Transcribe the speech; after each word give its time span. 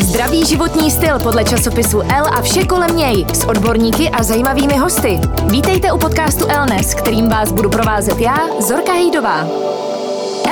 Zdravý 0.00 0.46
životní 0.46 0.90
styl 0.90 1.18
podle 1.18 1.44
časopisu 1.44 2.00
L 2.00 2.26
a 2.26 2.42
vše 2.42 2.64
kolem 2.64 2.96
něj 2.96 3.26
s 3.34 3.44
odborníky 3.44 4.10
a 4.10 4.22
zajímavými 4.22 4.76
hosty. 4.76 5.20
Vítejte 5.44 5.92
u 5.92 5.98
podcastu 5.98 6.46
Elnes, 6.48 6.94
kterým 6.94 7.28
vás 7.28 7.52
budu 7.52 7.70
provázet 7.70 8.18
já, 8.18 8.38
Zorka 8.60 8.92
Hejdová. 8.92 9.46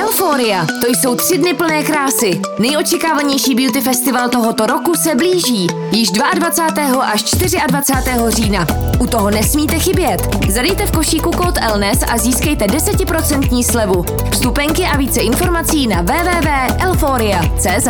Euphoria, 0.03 0.65
to 0.65 0.87
jsou 0.87 1.15
tři 1.15 1.37
dny 1.37 1.53
plné 1.53 1.83
krásy. 1.83 2.41
Nejočekávanější 2.59 3.55
beauty 3.55 3.81
festival 3.81 4.29
tohoto 4.29 4.65
roku 4.65 4.95
se 4.95 5.15
blíží. 5.15 5.67
Již 5.91 6.11
22. 6.11 7.03
až 7.03 7.23
24. 7.67 8.11
října. 8.27 8.67
U 8.99 9.07
toho 9.07 9.31
nesmíte 9.31 9.79
chybět. 9.79 10.35
Zadejte 10.49 10.85
v 10.85 10.91
košíku 10.91 11.31
kód 11.31 11.55
Elnes 11.61 11.99
a 12.07 12.17
získejte 12.17 12.65
10% 12.65 13.63
slevu. 13.63 14.05
Vstupenky 14.31 14.83
a 14.83 14.97
více 14.97 15.19
informací 15.19 15.87
na 15.87 16.01
www.euphoria.cz 16.01 17.87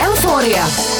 Euphoria. 0.00 0.99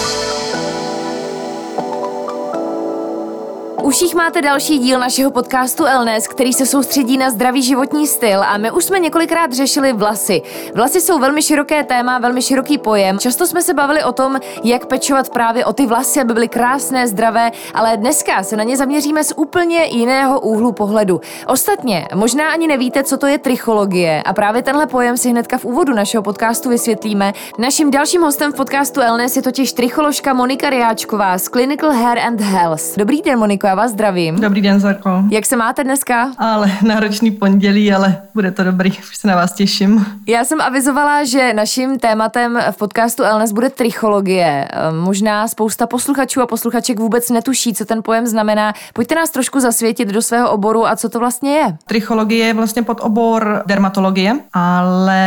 Uších 3.83 4.15
máte 4.15 4.43
další 4.43 4.79
díl 4.79 4.99
našeho 4.99 5.31
podcastu 5.31 5.85
Elnes, 5.85 6.29
který 6.29 6.53
se 6.53 6.67
soustředí 6.67 7.19
na 7.19 7.31
zdravý 7.31 7.63
životní 7.63 8.07
styl 8.07 8.43
a 8.43 8.57
my 8.57 8.71
už 8.71 8.85
jsme 8.85 8.99
několikrát 8.99 9.53
řešili 9.53 9.93
vlasy. 9.93 10.43
Vlasy 10.75 11.01
jsou 11.01 11.19
velmi 11.19 11.43
široké 11.43 11.85
téma, 11.85 12.19
velmi 12.19 12.43
široký 12.43 12.79
pojem. 12.79 13.19
Často 13.19 13.47
jsme 13.47 13.63
se 13.63 13.75
bavili 13.75 14.05
o 14.05 14.13
tom, 14.13 14.41
jak 14.65 14.87
pečovat 14.87 15.29
právě 15.29 15.65
o 15.65 15.73
ty 15.73 15.87
vlasy, 15.87 16.21
aby 16.21 16.35
byly 16.35 16.49
krásné, 16.49 17.09
zdravé, 17.09 17.51
ale 17.75 17.97
dneska 17.97 18.43
se 18.43 18.57
na 18.57 18.65
ně 18.65 18.77
zaměříme 18.77 19.25
z 19.25 19.33
úplně 19.37 19.85
jiného 19.85 20.41
úhlu 20.41 20.73
pohledu. 20.73 21.21
Ostatně, 21.47 22.09
možná 22.15 22.51
ani 22.51 22.67
nevíte, 22.67 23.05
co 23.05 23.17
to 23.17 23.27
je 23.27 23.39
trichologie 23.39 24.23
a 24.23 24.33
právě 24.33 24.63
tenhle 24.63 24.87
pojem 24.87 25.17
si 25.17 25.31
hnedka 25.31 25.59
v 25.59 25.65
úvodu 25.65 25.95
našeho 25.95 26.23
podcastu 26.23 26.69
vysvětlíme. 26.69 27.33
Naším 27.59 27.91
dalším 27.91 28.23
hostem 28.23 28.53
v 28.53 28.57
podcastu 28.57 29.01
Elnes 29.01 29.37
je 29.37 29.43
totiž 29.43 29.73
tricholožka 29.73 30.33
Monika 30.33 30.71
Riáčková 30.71 31.39
z 31.39 31.49
Clinical 31.49 31.93
Hair 31.93 32.19
and 32.19 32.41
Health. 32.41 32.97
Dobrý 32.97 33.23
den, 33.23 33.39
Moniko, 33.39 33.70
já 33.71 33.75
vás 33.75 33.91
zdravím. 33.91 34.41
Dobrý 34.41 34.61
den, 34.61 34.81
Zarko. 34.81 35.25
Jak 35.31 35.47
se 35.47 35.57
máte 35.57 35.85
dneska? 35.85 36.33
Ale 36.39 36.73
náročný 36.83 37.31
pondělí, 37.31 37.93
ale 37.93 38.17
bude 38.35 38.51
to 38.51 38.65
dobrý, 38.65 38.91
už 38.91 39.17
se 39.17 39.29
na 39.29 39.37
vás 39.37 39.53
těším. 39.53 40.07
Já 40.29 40.45
jsem 40.45 40.61
avizovala, 40.61 41.25
že 41.25 41.55
naším 41.55 41.99
tématem 41.99 42.59
v 42.71 42.77
podcastu 42.77 43.23
Elnes 43.23 43.53
bude 43.53 43.71
trichologie. 43.71 44.69
Ehm, 44.71 44.97
možná 44.97 45.49
spousta 45.49 45.87
posluchačů 45.87 46.43
a 46.43 46.47
posluchaček 46.47 46.99
vůbec 46.99 47.31
netuší, 47.31 47.75
co 47.75 47.85
ten 47.85 48.03
pojem 48.03 48.27
znamená. 48.27 48.73
Pojďte 48.93 49.15
nás 49.15 49.31
trošku 49.31 49.61
zasvětit 49.61 50.09
do 50.09 50.23
svého 50.23 50.51
oboru 50.51 50.87
a 50.87 50.97
co 50.97 51.09
to 51.09 51.19
vlastně 51.19 51.57
je. 51.57 51.77
Trichologie 51.87 52.47
je 52.47 52.55
vlastně 52.55 52.83
pod 52.83 52.99
obor 53.03 53.63
dermatologie, 53.67 54.35
ale 54.53 55.23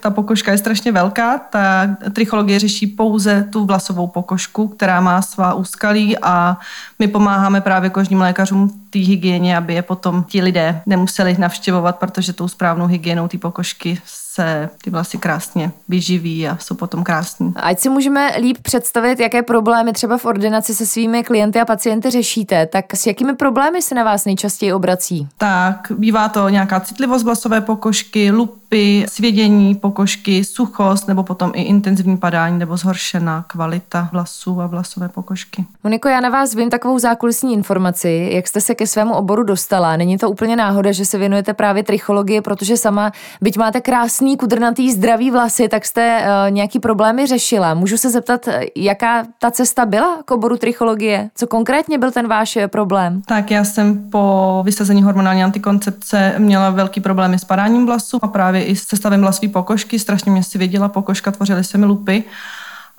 ta 0.00 0.10
pokožka 0.10 0.52
je 0.52 0.58
strašně 0.58 0.92
velká. 0.92 1.38
Ta 1.38 1.96
trichologie 2.12 2.58
řeší 2.58 2.86
pouze 2.86 3.48
tu 3.50 3.64
vlasovou 3.64 4.06
pokožku, 4.06 4.68
která 4.68 5.00
má 5.00 5.22
svá 5.22 5.54
úskalí 5.54 6.18
a 6.22 6.56
my 6.98 7.08
pomáháme 7.08 7.41
právě 7.60 7.90
kožním 7.90 8.20
lékařům 8.20 8.80
té 8.90 8.98
hygieně, 8.98 9.56
aby 9.56 9.74
je 9.74 9.82
potom 9.82 10.24
ti 10.24 10.42
lidé 10.42 10.82
nemuseli 10.86 11.36
navštěvovat, 11.38 11.98
protože 11.98 12.32
tou 12.32 12.48
správnou 12.48 12.86
hygienou 12.86 13.28
ty 13.28 13.38
pokožky 13.38 13.98
se 14.34 14.68
ty 14.84 14.90
vlasy 14.90 15.18
krásně 15.18 15.72
vyživí 15.88 16.48
a 16.48 16.58
jsou 16.60 16.74
potom 16.74 17.04
krásní. 17.04 17.52
Ať 17.56 17.80
si 17.80 17.88
můžeme 17.88 18.36
líp 18.40 18.58
představit, 18.62 19.20
jaké 19.20 19.42
problémy 19.42 19.92
třeba 19.92 20.18
v 20.18 20.24
ordinaci 20.24 20.74
se 20.74 20.86
svými 20.86 21.24
klienty 21.24 21.60
a 21.60 21.64
pacienty 21.64 22.10
řešíte, 22.10 22.66
tak 22.66 22.96
s 22.96 23.06
jakými 23.06 23.34
problémy 23.34 23.82
se 23.82 23.94
na 23.94 24.04
vás 24.04 24.24
nejčastěji 24.24 24.72
obrací? 24.72 25.28
Tak, 25.38 25.92
bývá 25.98 26.28
to 26.28 26.48
nějaká 26.48 26.80
citlivost 26.80 27.24
vlasové 27.24 27.60
pokožky, 27.60 28.30
lupy, 28.30 29.06
svědění 29.08 29.74
pokožky, 29.74 30.44
suchost 30.44 31.08
nebo 31.08 31.22
potom 31.22 31.52
i 31.54 31.62
intenzivní 31.62 32.16
padání 32.16 32.58
nebo 32.58 32.76
zhoršená 32.76 33.44
kvalita 33.46 34.08
vlasů 34.12 34.60
a 34.60 34.66
vlasové 34.66 35.08
pokožky. 35.08 35.64
Moniko, 35.84 36.08
já 36.08 36.20
na 36.20 36.28
vás 36.28 36.54
vím 36.54 36.70
takovou 36.70 36.98
zákulisní 36.98 37.52
informaci, 37.52 38.30
jak 38.32 38.48
jste 38.48 38.60
se 38.60 38.74
ke 38.74 38.86
svému 38.86 39.14
oboru 39.14 39.42
dostala. 39.42 39.96
Není 39.96 40.18
to 40.18 40.30
úplně 40.30 40.56
náhoda, 40.56 40.92
že 40.92 41.04
se 41.04 41.18
věnujete 41.18 41.54
právě 41.54 41.82
trichologii, 41.82 42.40
protože 42.40 42.76
sama, 42.76 43.12
byť 43.40 43.58
máte 43.58 43.80
krásný 43.80 44.21
krásný, 44.22 44.36
kudrnatý, 44.36 44.92
zdravý 44.92 45.30
vlasy, 45.30 45.68
tak 45.68 45.86
jste 45.86 46.20
uh, 46.20 46.50
nějaký 46.50 46.78
problémy 46.78 47.26
řešila. 47.26 47.74
Můžu 47.74 47.96
se 47.96 48.10
zeptat, 48.10 48.48
jaká 48.76 49.24
ta 49.38 49.50
cesta 49.50 49.86
byla 49.86 50.18
k 50.24 50.30
oboru 50.30 50.56
trichologie? 50.56 51.30
Co 51.34 51.46
konkrétně 51.46 51.98
byl 51.98 52.10
ten 52.10 52.28
váš 52.28 52.56
eh, 52.56 52.68
problém? 52.68 53.22
Tak 53.26 53.50
já 53.50 53.64
jsem 53.64 54.10
po 54.10 54.62
vysazení 54.64 55.02
hormonální 55.02 55.44
antikoncepce 55.44 56.34
měla 56.38 56.70
velký 56.70 57.00
problémy 57.00 57.38
s 57.38 57.44
padáním 57.44 57.86
vlasů 57.86 58.18
a 58.22 58.28
právě 58.28 58.64
i 58.64 58.76
s 58.76 58.82
sestavem 58.82 59.20
vlasové 59.20 59.48
pokožky. 59.48 59.98
Strašně 59.98 60.32
mě 60.32 60.42
si 60.42 60.58
věděla 60.58 60.88
pokožka, 60.88 61.30
tvořily 61.30 61.64
se 61.64 61.78
mi 61.78 61.86
lupy. 61.86 62.24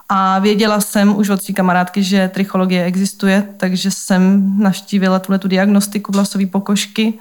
A 0.10 0.40
věděla 0.40 0.82
jsem 0.82 1.18
už 1.18 1.30
od 1.30 1.44
své 1.44 1.54
kamarádky, 1.54 2.04
že 2.04 2.32
trichologie 2.34 2.84
existuje, 2.84 3.48
takže 3.58 3.92
jsem 3.92 4.54
naštívila 4.60 5.20
tuhle 5.20 5.40
tu 5.40 5.48
diagnostiku 5.48 6.12
vlasové 6.12 6.46
pokožky 6.46 7.14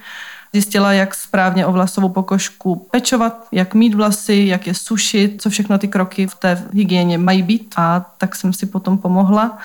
Zjistila, 0.53 0.93
jak 0.93 1.15
správně 1.15 1.67
o 1.67 1.73
vlasovou 1.73 2.09
pokožku 2.09 2.89
pečovat, 2.91 3.47
jak 3.53 3.75
mít 3.75 3.95
vlasy, 3.95 4.45
jak 4.47 4.67
je 4.67 4.75
sušit, 4.75 5.43
co 5.43 5.51
všechno 5.51 5.79
ty 5.79 5.89
kroky 5.89 6.27
v 6.27 6.35
té 6.35 6.65
hygieně 6.73 7.19
mají 7.19 7.43
být. 7.43 7.75
A 7.77 8.07
tak 8.19 8.37
jsem 8.37 8.53
si 8.53 8.67
potom 8.67 8.99
pomohla 8.99 9.59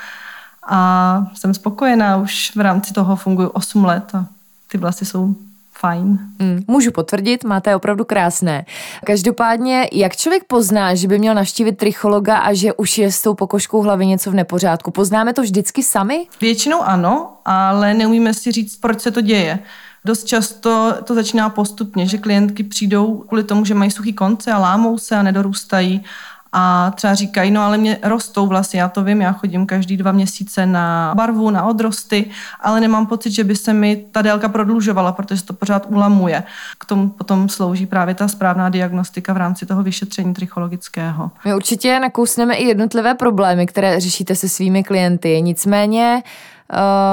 a 0.68 1.26
jsem 1.34 1.54
spokojená. 1.54 2.16
Už 2.16 2.52
v 2.56 2.60
rámci 2.60 2.92
toho 2.92 3.16
funguji 3.16 3.48
8 3.48 3.84
let 3.84 4.14
a 4.14 4.26
ty 4.70 4.78
vlasy 4.78 5.04
jsou 5.04 5.34
fajn. 5.78 6.18
Mm, 6.38 6.64
můžu 6.66 6.90
potvrdit, 6.92 7.44
máte 7.44 7.76
opravdu 7.76 8.04
krásné. 8.04 8.64
Každopádně, 9.04 9.88
jak 9.92 10.16
člověk 10.16 10.44
pozná, 10.44 10.94
že 10.94 11.08
by 11.08 11.18
měl 11.18 11.34
navštívit 11.34 11.72
trichologa 11.72 12.38
a 12.38 12.52
že 12.52 12.72
už 12.72 12.98
je 12.98 13.12
s 13.12 13.22
tou 13.22 13.34
pokožkou 13.34 13.82
hlavy 13.82 14.06
něco 14.06 14.30
v 14.30 14.34
nepořádku? 14.34 14.90
Poznáme 14.90 15.32
to 15.32 15.42
vždycky 15.42 15.82
sami? 15.82 16.26
Většinou 16.40 16.82
ano, 16.82 17.32
ale 17.44 17.94
neumíme 17.94 18.34
si 18.34 18.52
říct, 18.52 18.76
proč 18.76 19.00
se 19.00 19.10
to 19.10 19.20
děje. 19.20 19.58
Dost 20.04 20.24
často 20.24 20.94
to 21.04 21.14
začíná 21.14 21.48
postupně, 21.48 22.06
že 22.06 22.18
klientky 22.18 22.64
přijdou 22.64 23.24
kvůli 23.28 23.44
tomu, 23.44 23.64
že 23.64 23.74
mají 23.74 23.90
suchý 23.90 24.12
konce 24.12 24.52
a 24.52 24.58
lámou 24.58 24.98
se 24.98 25.16
a 25.16 25.22
nedorůstají 25.22 26.04
a 26.52 26.90
třeba 26.90 27.14
říkají, 27.14 27.50
no 27.50 27.62
ale 27.62 27.78
mě 27.78 27.98
rostou 28.02 28.46
vlasy, 28.46 28.76
já 28.76 28.88
to 28.88 29.04
vím, 29.04 29.20
já 29.20 29.32
chodím 29.32 29.66
každý 29.66 29.96
dva 29.96 30.12
měsíce 30.12 30.66
na 30.66 31.12
barvu, 31.16 31.50
na 31.50 31.64
odrosty, 31.64 32.30
ale 32.60 32.80
nemám 32.80 33.06
pocit, 33.06 33.30
že 33.30 33.44
by 33.44 33.56
se 33.56 33.72
mi 33.72 34.04
ta 34.12 34.22
délka 34.22 34.48
prodlužovala, 34.48 35.12
protože 35.12 35.44
to 35.44 35.52
pořád 35.52 35.86
ulamuje. 35.88 36.42
K 36.78 36.84
tomu 36.84 37.08
potom 37.08 37.48
slouží 37.48 37.86
právě 37.86 38.14
ta 38.14 38.28
správná 38.28 38.68
diagnostika 38.68 39.32
v 39.32 39.36
rámci 39.36 39.66
toho 39.66 39.82
vyšetření 39.82 40.34
trichologického. 40.34 41.30
My 41.44 41.54
určitě 41.54 42.00
nakousneme 42.00 42.54
i 42.54 42.64
jednotlivé 42.64 43.14
problémy, 43.14 43.66
které 43.66 44.00
řešíte 44.00 44.34
se 44.34 44.48
svými 44.48 44.84
klienty. 44.84 45.42
Nicméně 45.42 46.22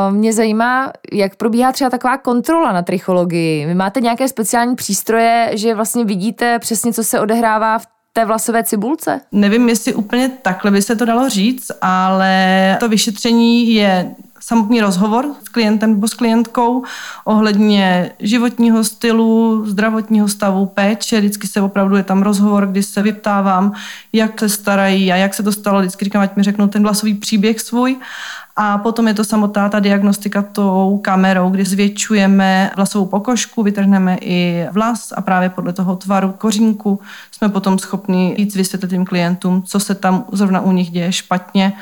mě 0.09 0.33
zajímá, 0.33 0.91
jak 1.11 1.35
probíhá 1.35 1.71
třeba 1.71 1.89
taková 1.89 2.17
kontrola 2.17 2.71
na 2.71 2.81
trichologii. 2.81 3.65
Vy 3.65 3.75
máte 3.75 4.01
nějaké 4.01 4.27
speciální 4.27 4.75
přístroje, 4.75 5.51
že 5.53 5.75
vlastně 5.75 6.05
vidíte 6.05 6.59
přesně, 6.59 6.93
co 6.93 7.03
se 7.03 7.19
odehrává 7.19 7.79
v 7.79 7.85
té 8.13 8.25
vlasové 8.25 8.63
cibulce? 8.63 9.21
Nevím, 9.31 9.69
jestli 9.69 9.93
úplně 9.93 10.29
takhle 10.41 10.71
by 10.71 10.81
se 10.81 10.95
to 10.95 11.05
dalo 11.05 11.29
říct, 11.29 11.71
ale 11.81 12.77
to 12.79 12.89
vyšetření 12.89 13.73
je 13.73 14.15
samotný 14.39 14.81
rozhovor 14.81 15.25
s 15.43 15.49
klientem 15.49 15.93
nebo 15.93 16.07
s 16.07 16.13
klientkou 16.13 16.83
ohledně 17.25 18.11
životního 18.19 18.83
stylu, 18.83 19.63
zdravotního 19.65 20.27
stavu, 20.27 20.65
péče. 20.65 21.19
Vždycky 21.19 21.47
se 21.47 21.61
opravdu 21.61 21.95
je 21.95 22.03
tam 22.03 22.21
rozhovor, 22.21 22.67
kdy 22.67 22.83
se 22.83 23.01
vyptávám, 23.01 23.71
jak 24.13 24.39
se 24.39 24.49
starají 24.49 25.11
a 25.11 25.15
jak 25.15 25.33
se 25.33 25.43
to 25.43 25.51
stalo. 25.51 25.79
Vždycky 25.79 26.05
říkám, 26.05 26.21
ať 26.21 26.35
mi 26.35 26.43
řeknou 26.43 26.67
ten 26.67 26.83
vlasový 26.83 27.13
příběh 27.13 27.59
svůj. 27.59 27.97
A 28.55 28.77
potom 28.77 29.07
je 29.07 29.13
to 29.13 29.23
samotná 29.23 29.69
ta 29.69 29.79
diagnostika 29.79 30.41
tou 30.41 30.99
kamerou, 31.03 31.49
kdy 31.49 31.65
zvětšujeme 31.65 32.71
vlasovou 32.75 33.05
pokožku, 33.05 33.63
vytrhneme 33.63 34.17
i 34.21 34.67
vlas 34.71 35.13
a 35.15 35.21
právě 35.21 35.49
podle 35.49 35.73
toho 35.73 35.95
tvaru 35.95 36.31
kořínku 36.37 36.99
jsme 37.31 37.49
potom 37.49 37.79
schopni 37.79 38.35
víc 38.37 38.55
vysvětlit 38.55 38.89
těm 38.89 39.05
klientům, 39.05 39.63
co 39.63 39.79
se 39.79 39.95
tam 39.95 40.25
zrovna 40.31 40.61
u 40.61 40.71
nich 40.71 40.89
děje 40.89 41.11
špatně 41.11 41.73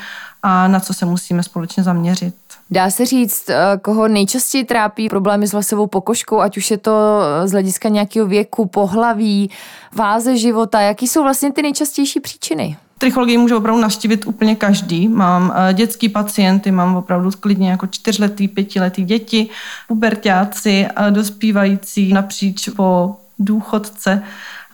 a 0.44 0.68
na 0.68 0.80
co 0.80 0.94
se 0.94 1.06
musíme 1.06 1.44
společně 1.44 1.84
zaměřit. 1.84 2.36
Dá 2.70 2.90
se 2.90 3.06
říct, 3.06 3.50
eh, 3.50 3.56
koho 3.82 4.08
nejčastěji 4.08 4.64
trápí 4.64 5.10
problémy 5.10 5.48
s 5.48 5.54
vlasovou 5.54 5.88
pokožkou, 5.88 6.40
ať 6.40 6.58
už 6.58 6.72
je 6.72 6.78
to 6.78 7.22
z 7.46 7.52
hlediska 7.52 7.90
nějakého 7.90 8.28
věku, 8.28 8.66
pohlaví, 8.66 9.50
váze 9.96 10.38
života, 10.38 10.82
jaký 10.82 11.08
jsou 11.08 11.24
vlastně 11.24 11.52
ty 11.52 11.62
nejčastější 11.62 12.20
příčiny? 12.20 12.78
Trichologii 13.04 13.38
může 13.38 13.56
opravdu 13.56 13.82
navštívit 13.82 14.26
úplně 14.26 14.56
každý. 14.56 15.08
Mám 15.08 15.54
eh, 15.56 15.74
dětský 15.74 16.10
pacienty, 16.10 16.72
mám 16.72 16.96
opravdu 16.96 17.30
klidně 17.40 17.70
jako 17.70 17.88
čtyřletý, 17.88 18.48
pětiletý 18.48 19.04
děti, 19.04 19.50
pubertáci, 19.88 20.88
eh, 20.96 21.12
dospívající 21.12 22.14
napříč 22.14 22.70
po 22.70 23.16
důchodce. 23.40 24.24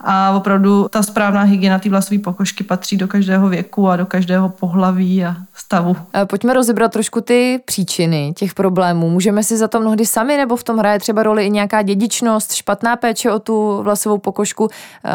A 0.01 0.31
opravdu 0.31 0.87
ta 0.89 1.03
správná 1.03 1.41
hygiena 1.41 1.79
té 1.79 1.89
vlasové 1.89 2.19
pokožky 2.19 2.63
patří 2.63 2.97
do 2.97 3.07
každého 3.07 3.49
věku 3.49 3.89
a 3.89 3.95
do 3.95 4.05
každého 4.05 4.49
pohlaví 4.49 5.25
a 5.25 5.35
stavu. 5.55 5.95
Eh, 6.13 6.25
pojďme 6.25 6.53
rozebrat 6.53 6.91
trošku 6.91 7.21
ty 7.21 7.61
příčiny 7.65 8.33
těch 8.37 8.53
problémů. 8.53 9.09
Můžeme 9.09 9.43
si 9.43 9.57
za 9.57 9.67
to 9.67 9.79
mnohdy 9.79 10.05
sami, 10.05 10.37
nebo 10.37 10.55
v 10.55 10.63
tom 10.63 10.77
hraje 10.77 10.99
třeba 10.99 11.23
roli 11.23 11.45
i 11.45 11.49
nějaká 11.49 11.81
dědičnost, 11.81 12.53
špatná 12.53 12.95
péče 12.95 13.31
o 13.31 13.39
tu 13.39 13.81
vlasovou 13.83 14.17
pokožku. 14.17 14.69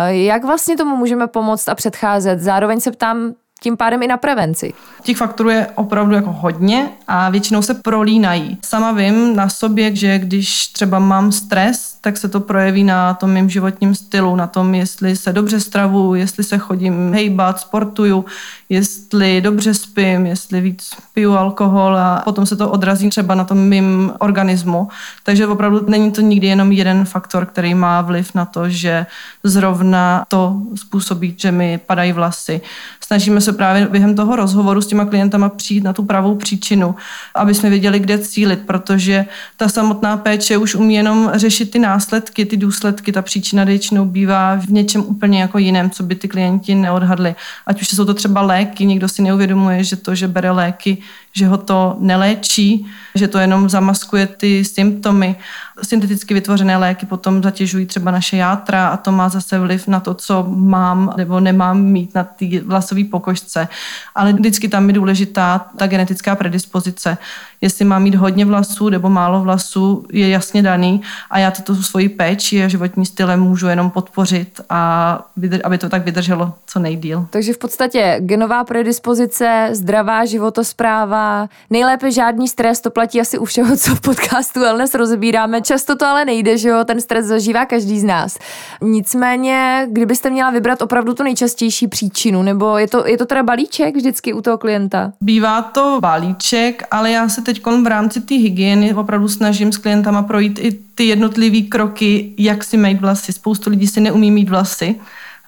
Jak 0.09 0.45
vlastně 0.45 0.77
tomu 0.77 0.97
můžeme 0.97 1.27
pomoct 1.27 1.69
a 1.69 1.75
předcházet? 1.75 2.41
Zároveň 2.41 2.81
se 2.81 2.93
ptám, 2.93 3.35
tím 3.64 3.76
pádem 3.76 4.02
i 4.02 4.06
na 4.06 4.16
prevenci. 4.16 4.72
Těch 5.02 5.16
faktorů 5.16 5.49
je 5.49 5.66
opravdu 5.75 6.14
jako 6.14 6.32
hodně 6.32 6.88
a 7.08 7.31
většinou 7.31 7.62
se 7.62 7.75
prolínají. 7.75 8.58
Sama 8.64 8.93
vím 8.93 9.37
na 9.37 9.49
sobě, 9.49 9.96
že 9.96 10.19
když 10.19 10.66
třeba 10.69 10.99
mám 10.99 11.32
stres, 11.32 11.96
tak 12.00 12.16
se 12.16 12.28
to 12.28 12.40
projeví 12.40 12.84
na 12.84 13.14
tom 13.14 13.31
mým 13.31 13.50
životním 13.50 13.94
stylu, 13.94 14.37
na 14.37 14.46
tom, 14.46 14.75
jestli 14.75 15.16
se 15.16 15.32
dobře 15.32 15.61
stravuju, 15.61 16.14
jestli 16.14 16.44
se 16.44 16.58
chodím 16.58 17.12
hejbat, 17.12 17.61
sportuju, 17.61 18.25
jestli 18.69 19.40
dobře 19.40 19.75
spím, 19.75 20.26
jestli 20.26 20.61
víc 20.61 20.90
piju 21.14 21.32
alkohol 21.32 21.96
a 21.96 22.22
potom 22.25 22.46
se 22.46 22.56
to 22.56 22.70
odrazí 22.70 23.11
třeba 23.11 23.34
na 23.34 23.44
tom 23.44 23.58
mým 23.58 24.12
organismu. 24.19 24.88
Takže 25.22 25.46
opravdu 25.46 25.84
není 25.88 26.12
to 26.12 26.20
nikdy 26.20 26.46
jenom 26.46 26.72
jeden 26.72 27.05
faktor, 27.05 27.46
který 27.46 27.75
má 27.75 28.00
vliv 28.00 28.34
na 28.34 28.44
to, 28.44 28.69
že 28.69 29.06
zrovna 29.44 30.25
to 30.28 30.56
způsobí, 30.75 31.34
že 31.38 31.52
mi 31.52 31.78
padají 31.78 32.12
vlasy. 32.12 32.61
Snažíme 33.00 33.40
se 33.40 33.52
právě 33.55 33.87
během 33.87 34.15
toho 34.15 34.37
rozhovoru 34.37 34.81
s 34.81 34.87
těma 34.87 35.05
klientama 35.05 35.49
přijít 35.49 35.85
na 35.85 35.93
tu 35.93 36.05
pravou 36.05 36.35
příčinu, 36.35 36.95
aby 37.35 37.55
jsme 37.55 37.71
věděli, 37.71 37.99
kde 37.99 38.19
cílit, 38.19 38.61
protože 38.67 39.27
ta 39.56 39.69
samotná 39.69 40.17
péče 40.17 40.56
už 40.56 40.75
umí 40.75 40.95
jenom 40.95 41.31
řešit 41.35 41.71
ty 41.71 41.79
následky, 41.79 42.45
ty 42.45 42.56
důsledky, 42.56 43.12
ta 43.12 43.23
příčina 43.23 43.65
většinou 43.65 44.05
bývá 44.05 44.55
v 44.55 44.67
něčem 44.67 45.05
úplně 45.06 45.41
jako 45.41 45.59
jiném, 45.59 45.91
co 45.91 46.03
by 46.03 46.15
ty 46.15 46.29
klienti 46.29 46.75
neodhadli. 46.75 47.35
Ať 47.67 47.83
už 47.83 47.89
jsou 47.89 48.05
to 48.05 48.15
třeba 48.15 48.43
léky, 48.43 48.87
někdo 48.87 49.09
si 49.09 49.23
neuvědomuje, 49.23 49.85
že 49.85 49.97
to, 49.97 50.15
že 50.15 50.29
bere 50.29 50.50
léky, 50.50 50.99
že 51.37 51.47
ho 51.47 51.59
to 51.59 51.97
neléčí, 51.99 52.87
že 53.15 53.29
to 53.29 53.39
jenom 53.39 53.69
zamaskuje 53.69 54.27
ty 54.27 54.65
symptomy. 54.65 55.37
Synteticky 55.83 56.35
vytvořené 56.35 56.77
léky 56.77 57.07
potom 57.07 57.43
zatěžují 57.43 57.87
třeba 57.87 58.11
naše 58.11 58.37
játra 58.37 58.89
a 58.89 58.97
to 58.97 59.13
má 59.13 59.29
zase 59.29 59.59
vliv 59.59 59.89
na 59.89 60.01
to, 60.01 60.15
co 60.15 60.47
mám 60.49 61.15
nebo 61.17 61.41
nemám 61.41 61.83
mít 61.83 62.15
na 62.15 62.25
té 62.25 62.61
vlasové 62.61 63.05
pokožce. 63.05 63.69
Ale 64.15 64.33
vždycky 64.33 64.69
tam 64.69 64.89
je 64.89 64.93
důležitá 64.93 65.67
ta 65.77 65.87
genetická 65.87 66.37
predispozice. 66.37 67.19
Jestli 67.64 67.84
mám 67.84 68.02
mít 68.02 68.14
hodně 68.14 68.44
vlasů 68.44 68.88
nebo 68.88 69.08
málo 69.08 69.40
vlasů, 69.40 70.05
je 70.12 70.28
jasně 70.28 70.62
daný 70.62 71.02
a 71.31 71.38
já 71.38 71.50
toto 71.50 71.75
svoji 71.75 72.08
péči 72.08 72.64
a 72.64 72.69
životní 72.69 73.06
stylem 73.06 73.40
můžu 73.40 73.66
jenom 73.66 73.90
podpořit 73.90 74.61
a 74.70 75.20
aby 75.64 75.78
to 75.78 75.88
tak 75.88 76.05
vydrželo 76.05 76.52
co 76.66 76.78
nejdíl. 76.78 77.26
Takže 77.31 77.52
v 77.52 77.58
podstatě 77.58 78.16
genová 78.20 78.64
predispozice, 78.64 79.69
zdravá 79.72 80.25
životospráva, 80.25 81.49
nejlépe 81.70 82.11
žádný 82.11 82.49
stres, 82.49 82.81
to 82.81 82.90
platí 82.90 83.20
asi 83.20 83.38
u 83.38 83.44
všeho, 83.44 83.76
co 83.76 83.94
v 83.94 84.00
podcastu 84.00 84.61
Wellness 84.61 84.94
rozebíráme. 84.94 85.62
Často 85.62 85.96
to 85.96 86.06
ale 86.06 86.25
nejde, 86.25 86.58
že 86.58 86.69
jo, 86.69 86.84
ten 86.84 87.00
stres 87.00 87.26
zažívá 87.26 87.66
každý 87.66 88.00
z 88.00 88.05
nás. 88.05 88.38
Nicméně, 88.81 89.87
kdybyste 89.90 90.31
měla 90.31 90.50
vybrat 90.50 90.82
opravdu 90.82 91.14
tu 91.14 91.22
nejčastější 91.22 91.88
příčinu, 91.88 92.43
nebo 92.43 92.78
je 92.78 92.88
to, 92.88 93.06
je 93.06 93.19
to 93.19 93.26
teda 93.26 93.43
balíček 93.43 93.96
vždycky 93.96 94.32
u 94.32 94.40
toho 94.40 94.58
klienta? 94.58 95.12
Bývá 95.20 95.62
to 95.62 95.99
balíček, 96.00 96.82
ale 96.90 97.11
já 97.11 97.28
se 97.28 97.43
teď 97.43 97.54
v 97.59 97.87
rámci 97.87 98.21
té 98.21 98.35
hygieny 98.35 98.95
opravdu 98.95 99.29
snažím 99.29 99.73
s 99.73 99.77
klientama 99.77 100.23
projít 100.23 100.59
i 100.59 100.79
ty 100.95 101.05
jednotlivé 101.05 101.61
kroky, 101.61 102.33
jak 102.39 102.65
si 102.65 102.77
mít 102.77 103.01
vlasy. 103.01 103.33
Spoustu 103.33 103.71
lidí 103.71 103.87
si 103.87 104.01
neumí 104.01 104.31
mít 104.31 104.49
vlasy 104.49 104.95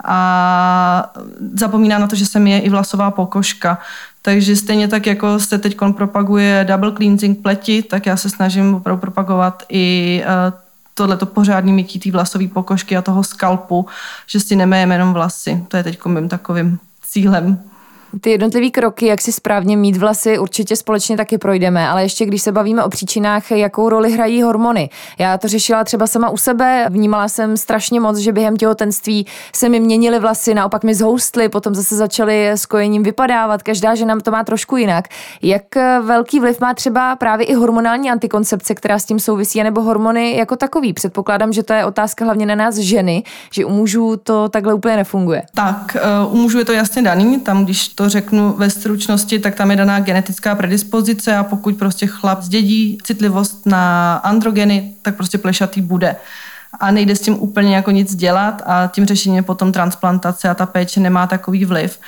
a 0.05 1.13
zapomíná 1.55 1.99
na 1.99 2.07
to, 2.07 2.17
že 2.17 2.27
se 2.27 2.41
mi 2.41 2.51
je 2.51 2.61
i 2.61 2.69
vlasová 2.69 3.11
pokožka. 3.11 3.79
Takže 4.23 4.57
stejně 4.57 4.89
tak, 4.89 5.07
jako 5.07 5.39
se 5.39 5.59
teď 5.59 5.77
propaguje 5.97 6.65
double 6.69 6.93
cleansing 6.93 7.43
pleti, 7.43 7.83
tak 7.83 8.07
já 8.07 8.17
se 8.17 8.31
snažím 8.31 8.75
opravdu 8.75 9.01
propagovat 9.01 9.63
i 9.69 10.23
eh, 10.25 10.53
tohleto 10.95 11.27
pořádný 11.27 11.73
mytí 11.73 11.99
té 11.99 12.11
vlasové 12.11 12.49
pokožky 12.49 12.97
a 12.97 13.03
toho 13.03 13.25
skalpu, 13.25 13.87
že 14.27 14.41
si 14.41 14.57
nemejeme 14.57 14.95
jenom 14.95 15.13
vlasy. 15.13 15.65
To 15.69 15.77
je 15.77 15.83
teď 15.83 16.05
mým 16.05 16.29
takovým 16.29 16.79
cílem. 17.03 17.59
Ty 18.21 18.31
jednotlivé 18.31 18.71
kroky, 18.71 19.07
jak 19.07 19.21
si 19.21 19.33
správně 19.33 19.77
mít 19.77 19.97
vlasy, 19.97 20.39
určitě 20.39 20.77
společně 20.77 21.17
taky 21.17 21.39
projdeme, 21.39 21.89
ale 21.89 22.03
ještě 22.03 22.27
když 22.27 22.43
se 22.43 22.53
bavíme 22.53 22.85
o 22.85 22.89
příčinách, 22.89 23.51
jakou 23.51 23.89
roli 23.89 24.13
hrají 24.13 24.43
hormony. 24.43 24.91
Já 25.19 25.39
to 25.39 25.49
řešila 25.49 25.85
třeba 25.85 26.07
sama 26.07 26.31
u 26.31 26.37
sebe, 26.37 26.87
vnímala 26.89 27.29
jsem 27.29 27.57
strašně 27.57 28.01
moc, 28.01 28.19
že 28.19 28.33
během 28.33 28.57
těhotenství 28.57 29.27
se 29.55 29.69
mi 29.69 29.81
měnily 29.81 30.19
vlasy, 30.19 30.55
naopak 30.55 30.85
mi 30.85 30.95
zhoustly, 30.95 31.49
potom 31.49 31.75
zase 31.75 31.97
začaly 31.97 32.49
s 32.49 32.67
kojením 32.67 33.03
vypadávat, 33.03 33.63
každá 33.63 33.95
žena 33.95 34.21
to 34.21 34.31
má 34.31 34.45
trošku 34.45 34.77
jinak. 34.77 35.05
Jak 35.43 35.63
velký 36.03 36.41
vliv 36.41 36.61
má 36.61 36.75
třeba 36.75 37.17
právě 37.17 37.47
i 37.47 37.55
hormonální 37.55 38.11
antikoncepce, 38.11 38.75
která 38.75 38.99
s 38.99 39.05
tím 39.05 39.21
souvisí, 39.21 39.63
nebo 39.63 39.83
hormony 39.83 40.37
jako 40.37 40.57
takový? 40.57 40.93
Předpokládám, 40.93 41.53
že 41.53 41.63
to 41.63 41.73
je 41.73 41.85
otázka 41.85 42.25
hlavně 42.25 42.47
na 42.47 42.55
nás 42.55 42.77
ženy, 42.77 43.23
že 43.53 43.65
u 43.65 43.71
mužů 43.71 44.17
to 44.17 44.49
takhle 44.49 44.75
úplně 44.75 44.97
nefunguje. 44.97 45.43
Tak, 45.55 45.97
eh, 45.97 46.01
u 46.31 46.37
mužů 46.37 46.59
je 46.59 46.65
to 46.65 46.73
jasně 46.73 47.03
daný, 47.03 47.41
tam 47.41 47.65
když 47.65 47.89
to 47.89 48.06
řeknu 48.09 48.55
ve 48.59 48.71
stručnosti, 48.71 49.39
tak 49.39 49.55
tam 49.55 49.71
je 49.71 49.77
daná 49.77 50.01
genetická 50.01 50.55
predispozice 50.55 51.37
a 51.37 51.45
pokud 51.45 51.77
prostě 51.77 52.07
chlap 52.07 52.43
zdědí 52.43 52.99
citlivost 53.03 53.67
na 53.67 54.15
androgeny, 54.15 54.95
tak 55.03 55.17
prostě 55.17 55.39
plešatý 55.39 55.81
bude 55.81 56.17
a 56.81 56.91
nejde 56.91 57.17
s 57.17 57.21
tím 57.21 57.43
úplně 57.43 57.77
jako 57.77 57.91
nic 57.91 58.15
dělat 58.15 58.63
a 58.67 58.87
tím 58.87 59.07
řešením 59.07 59.45
potom 59.45 59.73
transplantace 59.73 60.49
a 60.49 60.55
ta 60.55 60.67
péče 60.67 61.01
nemá 61.01 61.27
takový 61.27 61.65
vliv. 61.65 61.99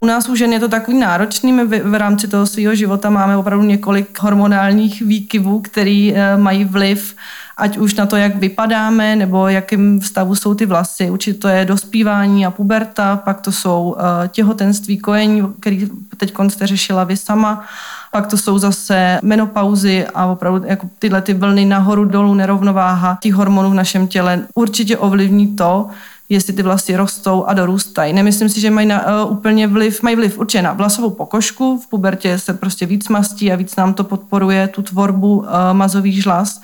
U 0.00 0.06
nás 0.06 0.28
u 0.28 0.34
žen 0.34 0.52
je 0.52 0.60
to 0.60 0.68
takový 0.68 0.98
náročný, 0.98 1.52
my 1.52 1.64
v, 1.64 1.90
v 1.90 1.94
rámci 1.94 2.28
toho 2.28 2.46
svého 2.46 2.74
života 2.74 3.10
máme 3.10 3.36
opravdu 3.36 3.64
několik 3.64 4.18
hormonálních 4.22 5.02
výkyvů, 5.02 5.60
které 5.60 6.12
eh, 6.14 6.36
mají 6.36 6.64
vliv 6.64 7.16
ať 7.56 7.76
už 7.76 7.94
na 7.94 8.06
to, 8.06 8.16
jak 8.16 8.36
vypadáme, 8.36 9.16
nebo 9.16 9.48
jakým 9.48 10.00
stavu 10.00 10.34
jsou 10.34 10.54
ty 10.54 10.66
vlasy. 10.66 11.10
Určitě 11.10 11.38
to 11.38 11.48
je 11.48 11.64
dospívání 11.64 12.46
a 12.46 12.50
puberta, 12.50 13.16
pak 13.16 13.40
to 13.40 13.52
jsou 13.52 13.96
uh, 13.96 14.28
těhotenství, 14.28 14.98
kojení, 14.98 15.42
který 15.60 15.88
teď 16.16 16.34
jste 16.48 16.66
řešila 16.66 17.04
vy 17.04 17.16
sama, 17.16 17.64
pak 18.12 18.26
to 18.26 18.36
jsou 18.36 18.58
zase 18.58 19.20
menopauzy 19.22 20.06
a 20.14 20.26
opravdu 20.26 20.66
jako 20.66 20.88
tyhle 20.98 21.22
ty 21.22 21.34
vlny 21.34 21.64
nahoru, 21.64 22.04
dolů, 22.04 22.34
nerovnováha 22.34 23.18
těch 23.22 23.34
hormonů 23.34 23.70
v 23.70 23.74
našem 23.74 24.08
těle. 24.08 24.42
Určitě 24.54 24.98
ovlivní 24.98 25.56
to, 25.56 25.88
jestli 26.28 26.52
ty 26.52 26.62
vlasy 26.62 26.96
rostou 26.96 27.44
a 27.44 27.54
dorůstají. 27.54 28.12
Nemyslím 28.12 28.48
si, 28.48 28.60
že 28.60 28.70
mají 28.70 28.86
na, 28.86 29.24
uh, 29.24 29.32
úplně 29.32 29.66
vliv, 29.66 30.02
mají 30.02 30.16
vliv 30.16 30.38
určitě 30.38 30.62
na 30.62 30.72
vlasovou 30.72 31.10
pokožku, 31.10 31.78
v 31.78 31.86
pubertě 31.86 32.38
se 32.38 32.54
prostě 32.54 32.86
víc 32.86 33.08
mastí 33.08 33.52
a 33.52 33.56
víc 33.56 33.76
nám 33.76 33.94
to 33.94 34.04
podporuje 34.04 34.68
tu 34.68 34.82
tvorbu 34.82 35.36
uh, 35.36 35.46
mazových 35.72 36.22
žlaz, 36.22 36.60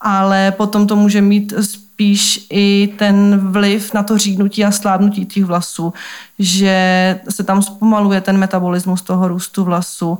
ale 0.00 0.52
potom 0.52 0.86
to 0.86 0.96
může 0.96 1.20
mít 1.20 1.54
spíš 1.60 2.46
i 2.50 2.94
ten 2.98 3.38
vliv 3.52 3.94
na 3.94 4.02
to 4.02 4.18
řídnutí 4.18 4.64
a 4.64 4.70
slábnutí 4.70 5.26
těch 5.26 5.44
vlasů, 5.44 5.92
že 6.38 7.20
se 7.28 7.42
tam 7.44 7.62
zpomaluje 7.62 8.20
ten 8.20 8.38
metabolismus 8.38 9.02
toho 9.02 9.28
růstu 9.28 9.64
vlasů 9.64 10.18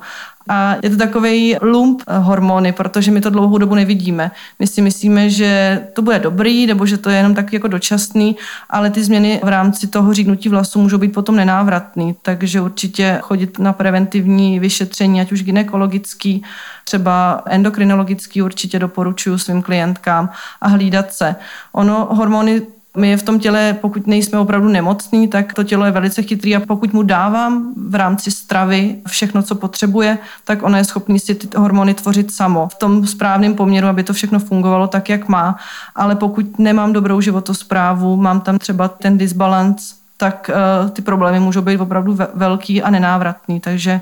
a 0.49 0.76
je 0.83 0.90
to 0.90 0.97
takový 0.97 1.57
lump 1.62 2.02
hormony, 2.19 2.73
protože 2.73 3.11
my 3.11 3.21
to 3.21 3.31
dlouhou 3.31 3.59
dobu 3.59 3.75
nevidíme. 3.75 4.31
My 4.59 4.67
si 4.67 4.83
myslíme, 4.83 5.31
že 5.31 5.81
to 5.93 6.02
bude 6.02 6.19
dobrý, 6.19 6.67
nebo 6.67 6.87
že 6.87 6.97
to 6.97 7.11
je 7.11 7.17
jenom 7.17 7.35
tak 7.35 7.52
jako 7.52 7.69
dočasný, 7.69 8.37
ale 8.71 8.90
ty 8.90 9.05
změny 9.05 9.40
v 9.45 9.49
rámci 9.49 9.87
toho 9.87 10.14
řídnutí 10.14 10.49
vlasů 10.49 10.81
můžou 10.81 10.99
být 10.99 11.12
potom 11.12 11.37
nenávratný, 11.37 12.17
takže 12.23 12.61
určitě 12.61 13.19
chodit 13.23 13.59
na 13.59 13.73
preventivní 13.73 14.61
vyšetření, 14.61 15.21
ať 15.21 15.33
už 15.33 15.43
gynekologický, 15.43 16.43
třeba 16.85 17.43
endokrinologický 17.47 18.43
určitě 18.43 18.78
doporučuji 18.78 19.38
svým 19.38 19.62
klientkám 19.62 20.31
a 20.61 20.69
hlídat 20.69 21.12
se. 21.12 21.37
Ono 21.73 22.09
hormony 22.11 22.62
my 22.97 23.16
v 23.16 23.23
tom 23.23 23.38
těle, 23.38 23.76
pokud 23.80 24.07
nejsme 24.07 24.38
opravdu 24.38 24.68
nemocní, 24.68 25.28
tak 25.28 25.54
to 25.54 25.64
tělo 25.64 25.85
je 25.85 25.90
velice 25.90 26.23
chytrý 26.23 26.57
a 26.57 26.61
pokud 26.61 26.92
mu 26.92 27.02
dávám 27.02 27.75
v 27.88 27.95
rámci 27.95 28.30
stravy 28.30 28.97
všechno, 29.09 29.42
co 29.42 29.54
potřebuje, 29.54 30.18
tak 30.45 30.62
ono 30.62 30.76
je 30.76 30.85
schopný 30.85 31.18
si 31.18 31.35
ty 31.35 31.49
hormony 31.57 31.95
tvořit 31.95 32.35
samo 32.35 32.68
v 32.68 32.75
tom 32.75 33.07
správném 33.07 33.54
poměru, 33.54 33.87
aby 33.87 34.02
to 34.02 34.12
všechno 34.12 34.38
fungovalo 34.38 34.87
tak, 34.87 35.09
jak 35.09 35.28
má. 35.28 35.57
Ale 35.95 36.16
pokud 36.16 36.59
nemám 36.59 36.92
dobrou 36.92 37.21
životosprávu, 37.21 38.16
mám 38.16 38.40
tam 38.40 38.59
třeba 38.59 38.88
ten 38.88 39.18
disbalans, 39.18 39.95
tak 40.16 40.50
uh, 40.85 40.90
ty 40.90 41.02
problémy 41.02 41.40
můžou 41.40 41.61
být 41.61 41.80
opravdu 41.80 42.18
velký 42.35 42.83
a 42.83 42.90
nenávratný. 42.90 43.61
Takže 43.61 44.00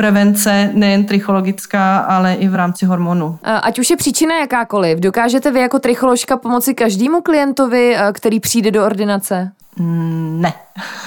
prevence 0.00 0.70
nejen 0.74 1.04
trichologická, 1.04 1.98
ale 1.98 2.34
i 2.34 2.48
v 2.48 2.54
rámci 2.54 2.86
hormonů. 2.86 3.38
Ať 3.42 3.78
už 3.78 3.90
je 3.90 3.96
příčina 3.96 4.38
jakákoliv, 4.38 4.98
dokážete 4.98 5.50
vy 5.50 5.60
jako 5.60 5.78
tricholožka 5.78 6.36
pomoci 6.36 6.74
každému 6.74 7.20
klientovi, 7.20 7.96
který 8.12 8.40
přijde 8.40 8.70
do 8.70 8.86
ordinace? 8.86 9.52
Ne. 9.78 10.52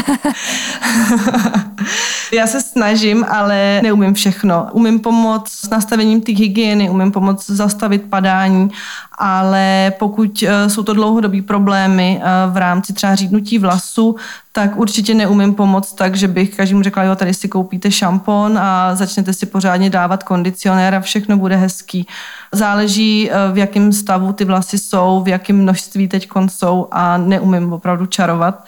Já 2.34 2.48
se 2.48 2.62
snažím, 2.62 3.26
ale 3.30 3.80
neumím 3.84 4.14
všechno. 4.14 4.68
Umím 4.72 5.00
pomoct 5.00 5.52
s 5.52 5.70
nastavením 5.70 6.22
té 6.22 6.32
hygieny, 6.32 6.90
umím 6.90 7.12
pomoct 7.12 7.50
zastavit 7.50 8.10
padání, 8.10 8.72
ale 9.18 9.94
pokud 10.00 10.44
eh, 10.48 10.70
jsou 10.70 10.84
to 10.84 10.94
dlouhodobé 10.94 11.42
problémy 11.42 12.22
eh, 12.22 12.26
v 12.52 12.58
rámci 12.58 12.94
třeba 12.94 13.16
řídnutí 13.16 13.58
vlasu, 13.58 14.16
tak 14.52 14.78
určitě 14.78 15.14
neumím 15.14 15.54
pomoct 15.54 15.94
tak, 15.94 16.16
že 16.16 16.28
bych 16.28 16.56
každému 16.56 16.84
řekla, 16.84 17.04
jo, 17.04 17.16
tady 17.16 17.34
si 17.34 17.48
koupíte 17.48 17.92
šampon 17.92 18.58
a 18.58 18.96
začnete 18.96 19.34
si 19.34 19.46
pořádně 19.46 19.90
dávat 19.90 20.24
kondicionér 20.24 20.96
a 20.96 21.00
všechno 21.00 21.38
bude 21.38 21.56
hezký. 21.56 22.08
Záleží, 22.52 23.32
eh, 23.32 23.36
v 23.52 23.58
jakém 23.58 23.94
stavu 23.94 24.34
ty 24.34 24.46
vlasy 24.46 24.78
jsou, 24.78 25.22
v 25.24 25.28
jakém 25.28 25.58
množství 25.58 26.08
teď 26.08 26.30
jsou 26.50 26.88
a 26.92 27.18
neumím 27.18 27.74
opravdu 27.74 28.06
čarovat 28.22 28.64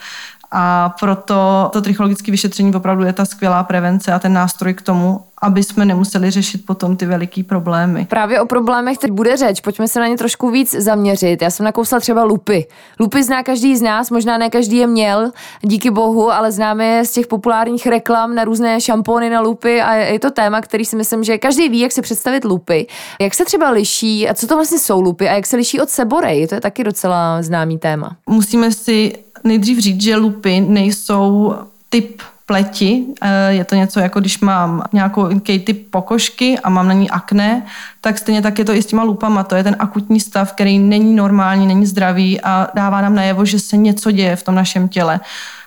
A 0.56 0.94
proto 1.00 1.70
to 1.72 1.80
trichologické 1.82 2.30
vyšetření 2.30 2.74
opravdu 2.74 3.04
je 3.04 3.12
ta 3.12 3.24
skvělá 3.24 3.62
prevence 3.62 4.12
a 4.12 4.18
ten 4.18 4.32
nástroj 4.32 4.74
k 4.74 4.82
tomu, 4.82 5.20
aby 5.42 5.62
jsme 5.62 5.84
nemuseli 5.84 6.30
řešit 6.30 6.66
potom 6.66 6.96
ty 6.96 7.06
veliký 7.06 7.42
problémy. 7.42 8.06
Právě 8.10 8.40
o 8.40 8.46
problémech 8.46 8.98
teď 8.98 9.10
bude 9.10 9.36
řeč, 9.36 9.60
pojďme 9.60 9.88
se 9.88 10.00
na 10.00 10.06
ně 10.06 10.16
trošku 10.16 10.50
víc 10.50 10.74
zaměřit. 10.74 11.42
Já 11.42 11.50
jsem 11.50 11.64
nakousla 11.64 12.00
třeba 12.00 12.24
lupy. 12.24 12.66
Lupy 13.00 13.22
zná 13.22 13.42
každý 13.42 13.76
z 13.76 13.82
nás, 13.82 14.10
možná 14.10 14.38
ne 14.38 14.50
každý 14.50 14.76
je 14.76 14.86
měl, 14.86 15.30
díky 15.62 15.90
bohu, 15.90 16.32
ale 16.32 16.52
známe 16.52 16.84
je 16.86 17.04
z 17.04 17.12
těch 17.12 17.26
populárních 17.26 17.86
reklam 17.86 18.34
na 18.34 18.44
různé 18.44 18.80
šampony 18.80 19.30
na 19.30 19.40
lupy 19.40 19.82
a 19.82 19.94
je 19.94 20.18
to 20.18 20.30
téma, 20.30 20.60
který 20.60 20.84
si 20.84 20.96
myslím, 20.96 21.24
že 21.24 21.38
každý 21.38 21.68
ví, 21.68 21.80
jak 21.80 21.92
si 21.92 22.02
představit 22.02 22.44
lupy. 22.44 22.86
Jak 23.20 23.34
se 23.34 23.44
třeba 23.44 23.70
liší 23.70 24.28
a 24.28 24.34
co 24.34 24.46
to 24.46 24.54
vlastně 24.54 24.78
jsou 24.78 25.00
lupy 25.00 25.28
a 25.28 25.32
jak 25.32 25.46
se 25.46 25.56
liší 25.56 25.80
od 25.80 25.90
seborej, 25.90 26.46
to 26.46 26.54
je 26.54 26.60
taky 26.60 26.84
docela 26.84 27.42
známý 27.42 27.78
téma. 27.78 28.16
Musíme 28.26 28.72
si 28.72 29.23
nejdřív 29.44 29.78
říct, 29.78 30.02
že 30.02 30.16
lupy 30.16 30.60
nejsou 30.60 31.54
typ 31.88 32.22
pleti. 32.46 33.04
Eh, 33.20 33.52
je 33.52 33.64
to 33.64 33.74
něco 33.74 34.00
jako 34.00 34.20
když 34.20 34.40
mám 34.40 34.84
nějakou 34.92 35.40
typ 35.40 35.90
pokožky 35.90 36.58
a 36.58 36.70
mám 36.70 36.88
na 36.88 36.94
ní 36.94 37.10
akné, 37.10 37.66
tak 38.00 38.18
stejně 38.18 38.42
tak 38.42 38.58
je 38.58 38.64
to 38.64 38.72
i 38.72 38.82
s 38.82 38.86
těma 38.86 39.02
lupama. 39.02 39.44
To 39.44 39.54
je 39.54 39.64
ten 39.64 39.76
akutní 39.78 40.20
stav, 40.20 40.52
který 40.52 40.78
není 40.78 41.14
normální, 41.14 41.66
není 41.66 41.86
zdravý 41.86 42.40
a 42.40 42.68
dává 42.74 43.00
nám 43.00 43.14
najevo, 43.14 43.44
že 43.44 43.58
se 43.58 43.76
něco 43.76 44.10
děje 44.10 44.36
v 44.36 44.42
tom 44.42 44.54
našem 44.54 44.88
těle. 44.88 45.20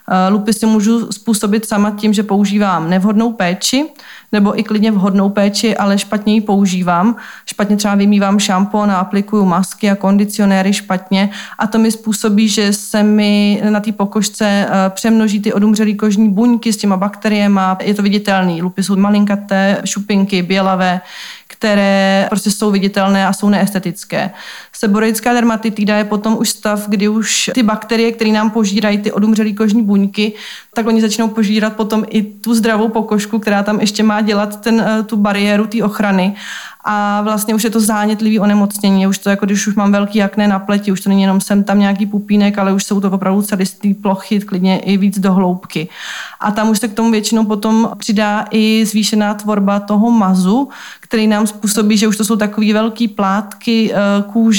Eh, 0.10 0.30
lupy 0.30 0.54
si 0.54 0.66
můžu 0.66 1.12
způsobit 1.12 1.66
sama 1.66 1.92
tím, 1.92 2.14
že 2.14 2.24
používám 2.24 2.90
nevhodnou 2.90 3.34
péči, 3.34 3.86
nebo 4.32 4.60
i 4.60 4.64
klidně 4.64 4.92
vhodnou 4.92 5.30
péči, 5.30 5.78
ale 5.78 5.98
špatně 5.98 6.34
ji 6.34 6.42
používám. 6.42 7.16
Špatně 7.46 7.78
třeba 7.78 7.96
vymývám 7.96 8.40
šampon 8.40 8.92
a 8.92 8.98
aplikuju 8.98 9.46
masky 9.46 9.92
a 9.92 9.96
kondicionéry 9.96 10.74
špatně 10.74 11.30
a 11.60 11.68
to 11.68 11.78
mi 11.78 11.92
způsobí, 11.92 12.50
že 12.50 12.74
se 12.74 13.04
mi 13.04 13.62
na 13.70 13.80
té 13.80 13.92
pokožce 13.92 14.46
eh, 14.46 14.90
přemnoží 14.90 15.42
ty 15.42 15.54
odumřelé 15.54 15.94
kožní 15.94 16.30
buňky 16.30 16.74
s 16.74 16.78
těma 16.78 16.98
bakteriemi. 16.98 17.62
Je 17.82 17.94
to 17.94 18.02
viditelný. 18.02 18.62
Lupy 18.62 18.84
jsou 18.84 18.96
malinkaté, 18.96 19.82
šupinky, 19.86 20.42
bělavé, 20.42 21.02
které 21.48 22.26
prostě 22.30 22.52
jsou 22.52 22.72
viditelné 22.72 23.28
a 23.28 23.34
jsou 23.34 23.50
neestetické. 23.50 24.32
Seborejická 24.80 25.34
dermatitida 25.34 25.98
je 25.98 26.04
potom 26.04 26.38
už 26.38 26.50
stav, 26.50 26.90
kdy 26.90 27.08
už 27.08 27.50
ty 27.54 27.64
bakterie, 27.64 28.12
které 28.12 28.32
nám 28.32 28.50
požírají 28.50 28.98
ty 28.98 29.12
odumřelé 29.12 29.52
kožní 29.52 29.84
buňky, 29.84 30.34
tak 30.74 30.88
oni 30.88 31.02
začnou 31.02 31.28
požírat 31.28 31.76
potom 31.76 32.06
i 32.10 32.24
tu 32.24 32.54
zdravou 32.54 32.90
pokožku, 32.90 33.40
která 33.40 33.64
tam 33.64 33.80
ještě 33.80 34.04
má 34.04 34.22
dělat 34.22 34.62
ten, 34.62 34.82
eh, 34.82 35.04
tu 35.04 35.18
bariéru 35.18 35.68
té 35.68 35.84
ochrany 35.84 36.36
a 36.90 37.22
vlastně 37.22 37.56
už 37.56 37.64
je 37.64 37.70
to 37.70 37.80
zánětlivý 37.80 38.40
onemocnění. 38.40 39.08
Už 39.08 39.18
to 39.18 39.30
jako 39.30 39.46
když 39.46 39.68
už 39.68 39.76
mám 39.76 39.92
velký 39.92 40.24
akné 40.24 40.48
na 40.48 40.60
pleti, 40.60 40.92
už 40.92 41.02
to 41.02 41.10
není 41.10 41.22
jenom 41.22 41.42
sem 41.42 41.64
tam 41.64 41.80
nějaký 41.80 42.06
pupínek, 42.06 42.58
ale 42.58 42.74
už 42.74 42.84
jsou 42.84 43.02
to 43.02 43.12
opravdu 43.12 43.42
celistý 43.42 43.94
plochy, 43.94 44.40
klidně 44.40 44.80
i 44.80 44.98
víc 44.98 45.20
do 45.20 45.34
hloubky. 45.34 45.90
A 46.40 46.52
tam 46.52 46.70
už 46.70 46.80
se 46.80 46.88
k 46.88 46.94
tomu 46.94 47.12
většinou 47.12 47.46
potom 47.46 47.92
přidá 47.98 48.46
i 48.52 48.86
zvýšená 48.86 49.34
tvorba 49.34 49.80
toho 49.80 50.12
mazu, 50.12 50.70
který 51.00 51.28
nám 51.28 51.48
způsobí, 51.48 51.98
že 51.98 52.08
už 52.08 52.18
to 52.18 52.26
jsou 52.26 52.36
takové 52.36 52.74
velké 52.74 53.08
plátky 53.08 53.92
eh, 53.94 53.98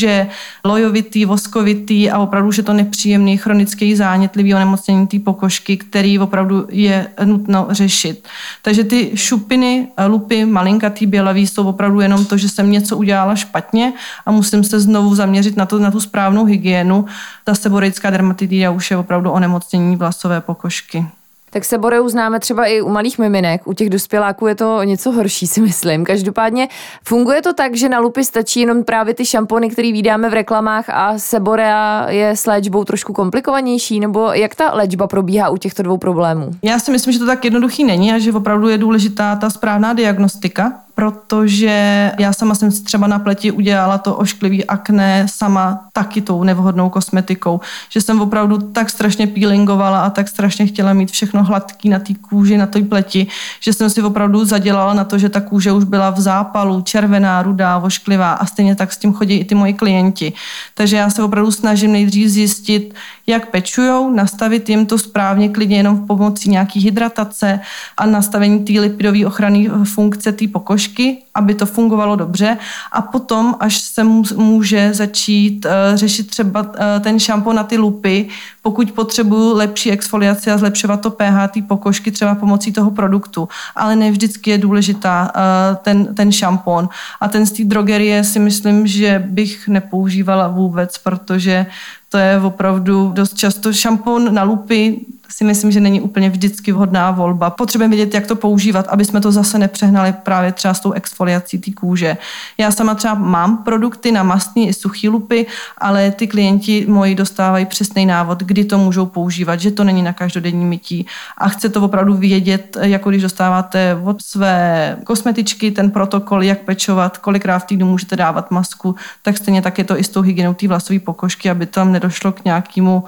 kůže, 0.08 0.26
lojovitý, 0.64 1.24
voskovitý 1.24 2.10
a 2.10 2.18
opravdu 2.18 2.48
už 2.48 2.56
je 2.56 2.62
to 2.62 2.72
nepříjemný 2.72 3.36
chronický 3.36 3.96
zánětlivý 3.96 4.54
onemocnění 4.54 5.06
té 5.06 5.18
pokožky, 5.18 5.76
který 5.76 6.18
opravdu 6.18 6.66
je 6.70 7.06
nutno 7.24 7.66
řešit. 7.70 8.28
Takže 8.62 8.84
ty 8.84 9.10
šupiny, 9.14 9.88
lupy, 10.06 10.44
malinkatý 10.44 11.06
bělavý 11.06 11.46
jsou 11.46 11.68
opravdu 11.68 12.00
jenom 12.00 12.24
to, 12.24 12.36
že 12.36 12.48
jsem 12.48 12.70
něco 12.70 12.96
udělala 12.96 13.36
špatně 13.36 13.92
a 14.26 14.30
musím 14.30 14.64
se 14.64 14.80
znovu 14.80 15.14
zaměřit 15.14 15.56
na, 15.56 15.66
to, 15.66 15.78
na 15.78 15.90
tu 15.90 16.00
správnou 16.00 16.44
hygienu. 16.44 17.04
Ta 17.44 17.54
seborejská 17.54 18.10
dermatitida 18.10 18.70
už 18.70 18.90
je 18.90 18.96
opravdu 18.96 19.30
onemocnění 19.30 19.96
vlasové 19.96 20.40
pokožky. 20.40 21.17
Tak 21.50 21.64
se 21.64 21.78
Boreu 21.78 22.08
známe 22.08 22.40
třeba 22.40 22.66
i 22.66 22.80
u 22.80 22.88
malých 22.88 23.18
miminek, 23.18 23.66
u 23.66 23.72
těch 23.72 23.90
dospěláků 23.90 24.46
je 24.46 24.54
to 24.54 24.82
něco 24.82 25.12
horší, 25.12 25.46
si 25.46 25.60
myslím. 25.60 26.04
Každopádně 26.04 26.68
funguje 27.04 27.42
to 27.42 27.52
tak, 27.52 27.76
že 27.76 27.88
na 27.88 27.98
lupy 27.98 28.24
stačí 28.24 28.60
jenom 28.60 28.84
právě 28.84 29.14
ty 29.14 29.24
šampony, 29.24 29.70
které 29.70 29.92
vydáme 29.92 30.30
v 30.30 30.32
reklamách 30.32 30.84
a 30.88 31.18
Seborea 31.18 32.06
je 32.10 32.30
s 32.30 32.46
léčbou 32.46 32.84
trošku 32.84 33.12
komplikovanější, 33.12 34.00
nebo 34.00 34.32
jak 34.32 34.54
ta 34.54 34.74
léčba 34.74 35.06
probíhá 35.06 35.48
u 35.48 35.56
těchto 35.56 35.82
dvou 35.82 35.96
problémů? 35.96 36.50
Já 36.62 36.78
si 36.78 36.90
myslím, 36.90 37.12
že 37.12 37.18
to 37.18 37.26
tak 37.26 37.44
jednoduchý 37.44 37.84
není 37.84 38.12
a 38.12 38.18
že 38.18 38.32
opravdu 38.32 38.68
je 38.68 38.78
důležitá 38.78 39.36
ta 39.36 39.50
správná 39.50 39.92
diagnostika 39.92 40.72
protože 40.98 42.12
já 42.18 42.32
sama 42.32 42.54
jsem 42.54 42.70
si 42.70 42.84
třeba 42.84 43.06
na 43.06 43.18
pleti 43.18 43.50
udělala 43.50 43.98
to 43.98 44.16
ošklivý 44.16 44.64
akné 44.64 45.26
sama 45.30 45.80
taky 45.92 46.20
tou 46.20 46.44
nevhodnou 46.44 46.88
kosmetikou, 46.90 47.60
že 47.88 48.00
jsem 48.00 48.20
opravdu 48.20 48.58
tak 48.58 48.90
strašně 48.90 49.26
peelingovala 49.26 50.00
a 50.00 50.10
tak 50.10 50.28
strašně 50.28 50.66
chtěla 50.66 50.92
mít 50.92 51.10
všechno 51.10 51.44
hladký 51.44 51.88
na 51.88 51.98
té 51.98 52.14
kůži, 52.14 52.56
na 52.56 52.66
té 52.66 52.82
pleti, 52.82 53.26
že 53.60 53.72
jsem 53.72 53.90
si 53.90 54.02
opravdu 54.02 54.44
zadělala 54.44 54.94
na 54.94 55.04
to, 55.04 55.18
že 55.18 55.28
ta 55.28 55.40
kůže 55.40 55.72
už 55.72 55.84
byla 55.84 56.10
v 56.10 56.20
zápalu, 56.20 56.82
červená, 56.82 57.42
rudá, 57.42 57.78
ošklivá 57.78 58.32
a 58.32 58.46
stejně 58.46 58.74
tak 58.74 58.92
s 58.92 58.98
tím 58.98 59.12
chodí 59.12 59.34
i 59.34 59.44
ty 59.44 59.54
moji 59.54 59.74
klienti. 59.74 60.32
Takže 60.74 60.96
já 60.96 61.10
se 61.10 61.22
opravdu 61.22 61.50
snažím 61.50 61.92
nejdřív 61.92 62.28
zjistit, 62.28 62.94
jak 63.28 63.50
pečujou, 63.50 64.10
nastavit 64.10 64.68
jim 64.68 64.86
to 64.86 64.98
správně, 64.98 65.48
klidně 65.48 65.76
jenom 65.76 66.06
pomocí 66.06 66.50
nějaký 66.50 66.80
hydratace 66.80 67.60
a 67.96 68.06
nastavení 68.06 68.64
té 68.64 68.72
lipidové 68.72 69.26
ochrany 69.26 69.70
funkce 69.84 70.32
té 70.32 70.48
pokožky 70.48 71.18
aby 71.38 71.54
to 71.54 71.66
fungovalo 71.66 72.16
dobře. 72.16 72.58
A 72.92 73.02
potom, 73.02 73.54
až 73.60 73.80
se 73.80 74.04
může 74.34 74.94
začít 74.94 75.64
uh, 75.64 75.70
řešit 75.96 76.30
třeba 76.30 76.62
uh, 76.62 76.72
ten 77.00 77.20
šampon 77.20 77.56
na 77.56 77.64
ty 77.64 77.78
lupy, 77.78 78.28
pokud 78.62 78.92
potřebuju 78.92 79.56
lepší 79.56 79.90
exfoliaci 79.90 80.50
a 80.50 80.58
zlepšovat 80.58 81.00
to 81.00 81.10
pH 81.10 81.48
té 81.54 81.62
pokožky 81.62 82.10
třeba 82.10 82.34
pomocí 82.34 82.72
toho 82.72 82.90
produktu. 82.90 83.48
Ale 83.76 83.96
ne 83.96 84.10
vždycky 84.10 84.50
je 84.50 84.58
důležitá 84.58 85.32
uh, 85.36 85.76
ten, 85.76 86.14
ten 86.14 86.32
šampon. 86.32 86.88
A 87.20 87.28
ten 87.28 87.46
z 87.46 87.52
té 87.52 87.64
drogerie 87.64 88.24
si 88.24 88.38
myslím, 88.38 88.86
že 88.86 89.24
bych 89.28 89.68
nepoužívala 89.68 90.48
vůbec, 90.48 90.98
protože 90.98 91.66
to 92.08 92.18
je 92.18 92.40
opravdu 92.40 93.12
dost 93.14 93.36
často 93.36 93.72
šampon 93.72 94.34
na 94.34 94.42
lupy, 94.42 95.00
si 95.30 95.44
myslím, 95.44 95.70
že 95.70 95.80
není 95.80 96.00
úplně 96.00 96.30
vždycky 96.30 96.72
vhodná 96.72 97.10
volba. 97.10 97.50
Potřebujeme 97.50 97.96
vědět, 97.96 98.14
jak 98.14 98.26
to 98.26 98.36
používat, 98.36 98.86
aby 98.88 99.04
jsme 99.04 99.20
to 99.20 99.32
zase 99.32 99.58
nepřehnali 99.58 100.14
právě 100.22 100.52
třeba 100.52 100.74
s 100.74 100.80
tou 100.80 100.92
exfoliací 100.92 101.58
té 101.58 101.70
kůže. 101.72 102.16
Já 102.58 102.70
sama 102.70 102.94
třeba 102.94 103.14
mám 103.14 103.64
produkty 103.64 104.12
na 104.12 104.22
mastní 104.22 104.68
i 104.68 104.72
suchý 104.72 105.08
lupy, 105.08 105.46
ale 105.78 106.10
ty 106.10 106.26
klienti 106.26 106.86
moji 106.88 107.14
dostávají 107.14 107.66
přesný 107.66 108.06
návod, 108.06 108.42
kdy 108.42 108.64
to 108.64 108.78
můžou 108.78 109.06
používat, 109.06 109.60
že 109.60 109.70
to 109.70 109.84
není 109.84 110.02
na 110.02 110.12
každodenní 110.12 110.64
mytí. 110.64 111.06
A 111.38 111.48
chce 111.48 111.68
to 111.68 111.82
opravdu 111.82 112.14
vědět, 112.14 112.76
jako 112.80 113.10
když 113.10 113.22
dostáváte 113.22 114.00
od 114.04 114.22
své 114.22 114.96
kosmetičky 115.04 115.70
ten 115.70 115.90
protokol, 115.90 116.42
jak 116.42 116.58
pečovat, 116.58 117.18
kolikrát 117.18 117.58
v 117.58 117.66
týdnu 117.66 117.86
můžete 117.86 118.16
dávat 118.16 118.50
masku, 118.50 118.94
tak 119.22 119.36
stejně 119.36 119.62
tak 119.62 119.78
je 119.78 119.84
to 119.84 119.98
i 119.98 120.04
s 120.04 120.08
tou 120.08 120.20
hygienou 120.20 120.54
té 120.54 120.68
vlasové 120.68 120.98
pokožky, 120.98 121.50
aby 121.50 121.66
tam 121.66 121.92
nedošlo 121.92 122.32
k 122.32 122.44
nějakému 122.44 123.04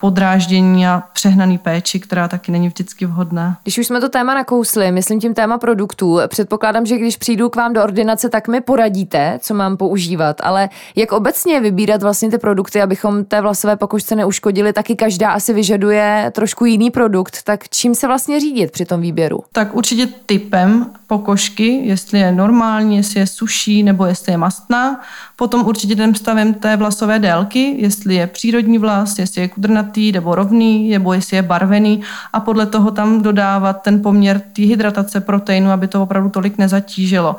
podráždění 0.00 0.86
a 0.86 1.02
přehnaný 1.12 1.58
péči, 1.58 2.00
která 2.00 2.28
taky 2.28 2.52
není 2.52 2.68
vždycky 2.68 3.06
vhodná. 3.06 3.58
Když 3.62 3.78
už 3.78 3.86
jsme 3.86 4.00
to 4.00 4.08
téma 4.08 4.34
nakousli, 4.34 4.92
myslím 4.92 5.20
tím 5.20 5.34
téma 5.34 5.58
produktů, 5.58 6.18
předpokládám, 6.28 6.86
že 6.86 6.98
když 6.98 7.16
přijdu 7.16 7.48
k 7.48 7.56
vám 7.56 7.72
do 7.72 7.82
ordinace, 7.82 8.28
tak 8.28 8.48
mi 8.48 8.60
poradíte, 8.60 9.38
co 9.42 9.54
mám 9.54 9.76
používat, 9.76 10.36
ale 10.42 10.68
jak 10.96 11.12
obecně 11.12 11.60
vybírat 11.60 12.02
vlastně 12.02 12.30
ty 12.30 12.38
produkty, 12.38 12.82
abychom 12.82 13.24
té 13.24 13.40
vlasové 13.40 13.76
pokožce 13.76 14.16
neuškodili, 14.16 14.72
taky 14.72 14.96
každá 14.96 15.30
asi 15.30 15.52
vyžaduje 15.52 16.32
trošku 16.34 16.64
jiný 16.64 16.90
produkt, 16.90 17.42
tak 17.44 17.68
čím 17.68 17.94
se 17.94 18.06
vlastně 18.06 18.40
řídit 18.40 18.70
při 18.70 18.84
tom 18.84 19.00
výběru? 19.00 19.38
Tak 19.52 19.74
určitě 19.74 20.06
typem 20.26 20.86
pokožky, 21.06 21.80
jestli 21.84 22.18
je 22.18 22.32
normální, 22.32 22.96
jestli 22.96 23.20
je 23.20 23.26
suší 23.26 23.82
nebo 23.82 24.06
jestli 24.06 24.32
je 24.32 24.36
mastná. 24.36 25.00
Potom 25.36 25.66
určitě 25.66 25.94
tím 25.96 26.14
stavem 26.14 26.54
té 26.54 26.76
vlasové 26.76 27.18
délky, 27.18 27.74
jestli 27.78 28.14
je 28.14 28.26
přírodní 28.26 28.78
vlas, 28.78 29.18
jestli 29.18 29.40
je 29.40 29.48
kudrnatý 29.48 29.83
nebo 30.12 30.34
rovný, 30.34 30.90
nebo 30.90 31.12
jestli 31.12 31.36
je 31.36 31.42
barvený 31.42 32.00
a 32.32 32.40
podle 32.40 32.66
toho 32.66 32.90
tam 32.90 33.22
dodávat 33.22 33.82
ten 33.82 34.02
poměr 34.02 34.40
té 34.40 34.62
hydratace 34.62 35.20
proteinu, 35.20 35.70
aby 35.70 35.88
to 35.88 36.02
opravdu 36.02 36.30
tolik 36.30 36.58
nezatížilo. 36.58 37.36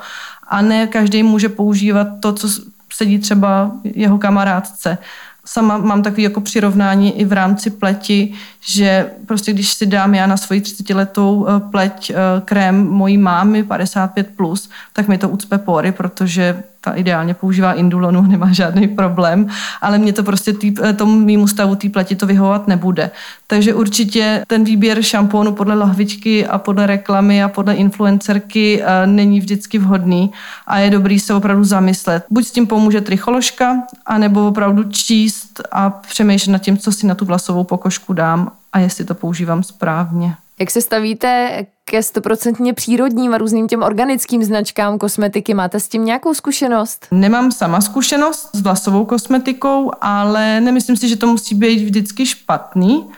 A 0.47 0.61
ne 0.61 0.87
každý 0.87 1.23
může 1.23 1.49
používat 1.49 2.07
to, 2.19 2.33
co 2.33 2.47
sedí 2.89 3.19
třeba 3.19 3.71
jeho 3.83 4.17
kamarádce 4.17 4.97
sama 5.45 5.77
mám 5.77 6.03
takový 6.03 6.23
jako 6.23 6.41
přirovnání 6.41 7.19
i 7.19 7.25
v 7.25 7.33
rámci 7.33 7.69
pleti, 7.69 8.33
že 8.61 9.11
prostě 9.25 9.53
když 9.53 9.73
si 9.73 9.85
dám 9.85 10.15
já 10.15 10.27
na 10.27 10.37
svoji 10.37 10.61
30 10.61 10.89
letou 10.89 11.47
eh, 11.47 11.59
pleť 11.71 12.09
eh, 12.09 12.15
krém 12.45 12.87
mojí 12.87 13.17
mámy 13.17 13.63
55+, 13.63 14.25
plus, 14.35 14.69
tak 14.93 15.07
mi 15.07 15.17
to 15.17 15.29
ucpe 15.29 15.57
pory, 15.57 15.91
protože 15.91 16.63
ta 16.85 16.91
ideálně 16.91 17.33
používá 17.33 17.73
indulonu, 17.73 18.21
nemá 18.27 18.53
žádný 18.53 18.87
problém, 18.87 19.47
ale 19.81 19.97
mě 19.97 20.13
to 20.13 20.23
prostě 20.23 20.53
tý, 20.53 20.73
eh, 20.83 20.93
tomu 20.93 21.19
mýmu 21.19 21.47
stavu 21.47 21.75
té 21.75 21.89
pleti 21.89 22.15
to 22.15 22.25
vyhovovat 22.25 22.67
nebude. 22.67 23.11
Takže 23.47 23.73
určitě 23.73 24.43
ten 24.47 24.63
výběr 24.63 25.01
šampónu 25.01 25.51
podle 25.51 25.75
lahvičky 25.75 26.47
a 26.47 26.57
podle 26.57 26.87
reklamy 26.87 27.43
a 27.43 27.49
podle 27.49 27.73
influencerky 27.73 28.83
není 29.05 29.39
vždycky 29.39 29.77
vhodný 29.77 30.31
a 30.67 30.77
je 30.79 30.89
dobrý 30.89 31.19
se 31.19 31.33
opravdu 31.33 31.63
zamyslet. 31.63 32.25
Buď 32.29 32.45
s 32.45 32.51
tím 32.51 32.67
pomůže 32.67 33.01
tricholožka, 33.01 33.83
anebo 34.05 34.47
opravdu 34.47 34.83
číst 34.83 35.61
a 35.71 35.89
přemýšlet 35.89 36.51
nad 36.51 36.59
tím, 36.59 36.77
co 36.77 36.91
si 36.91 37.07
na 37.07 37.15
tu 37.15 37.25
vlasovou 37.25 37.63
pokožku 37.63 38.13
dám 38.13 38.51
a 38.73 38.79
jestli 38.79 39.05
to 39.05 39.15
používám 39.15 39.63
správně. 39.63 40.35
Jak 40.59 40.71
se 40.71 40.81
stavíte 40.81 41.65
ke 41.85 42.03
stoprocentně 42.03 42.74
přírodním 42.74 43.33
a 43.33 43.38
různým 43.38 43.67
těm 43.67 43.83
organickým 43.83 44.43
značkám 44.43 44.97
kosmetiky? 44.97 45.53
Máte 45.53 45.79
s 45.79 45.88
tím 45.88 46.05
nějakou 46.05 46.33
zkušenost? 46.33 47.07
Nemám 47.12 47.51
sama 47.51 47.81
zkušenost 47.81 48.50
s 48.53 48.62
vlasovou 48.62 49.05
kosmetikou, 49.05 49.91
ale 50.01 50.62
nemyslím 50.62 50.97
si, 50.97 51.07
že 51.07 51.15
to 51.15 51.27
musí 51.27 51.55
být 51.55 51.83
vždycky 51.83 52.25
špatný 52.25 53.09